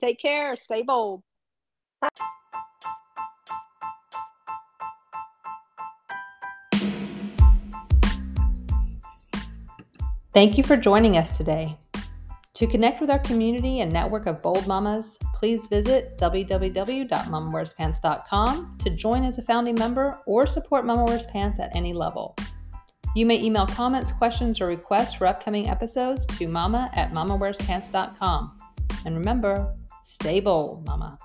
Take 0.00 0.20
care. 0.20 0.54
Stay 0.54 0.82
bold. 0.82 1.24
Thank 10.32 10.56
you 10.56 10.64
for 10.64 10.78
joining 10.78 11.18
us 11.18 11.36
today. 11.36 11.76
To 12.54 12.66
connect 12.66 13.00
with 13.00 13.10
our 13.10 13.18
community 13.18 13.80
and 13.80 13.92
network 13.92 14.26
of 14.26 14.40
bold 14.40 14.66
mamas, 14.66 15.18
please 15.34 15.66
visit 15.66 16.16
www.mamawearspants.com 16.18 18.78
to 18.78 18.90
join 18.90 19.24
as 19.24 19.38
a 19.38 19.42
founding 19.42 19.74
member 19.74 20.20
or 20.26 20.46
support 20.46 20.86
Mama 20.86 21.04
Wears 21.04 21.26
Pants 21.26 21.60
at 21.60 21.74
any 21.74 21.92
level. 21.92 22.34
You 23.14 23.26
may 23.26 23.42
email 23.42 23.66
comments, 23.66 24.10
questions, 24.10 24.58
or 24.60 24.66
requests 24.66 25.14
for 25.14 25.26
upcoming 25.26 25.68
episodes 25.68 26.24
to 26.38 26.48
mama 26.48 26.90
at 26.94 27.12
mamawearspants.com. 27.12 28.56
And 29.04 29.18
remember, 29.18 29.76
stay 30.02 30.40
bold, 30.40 30.86
mama. 30.86 31.18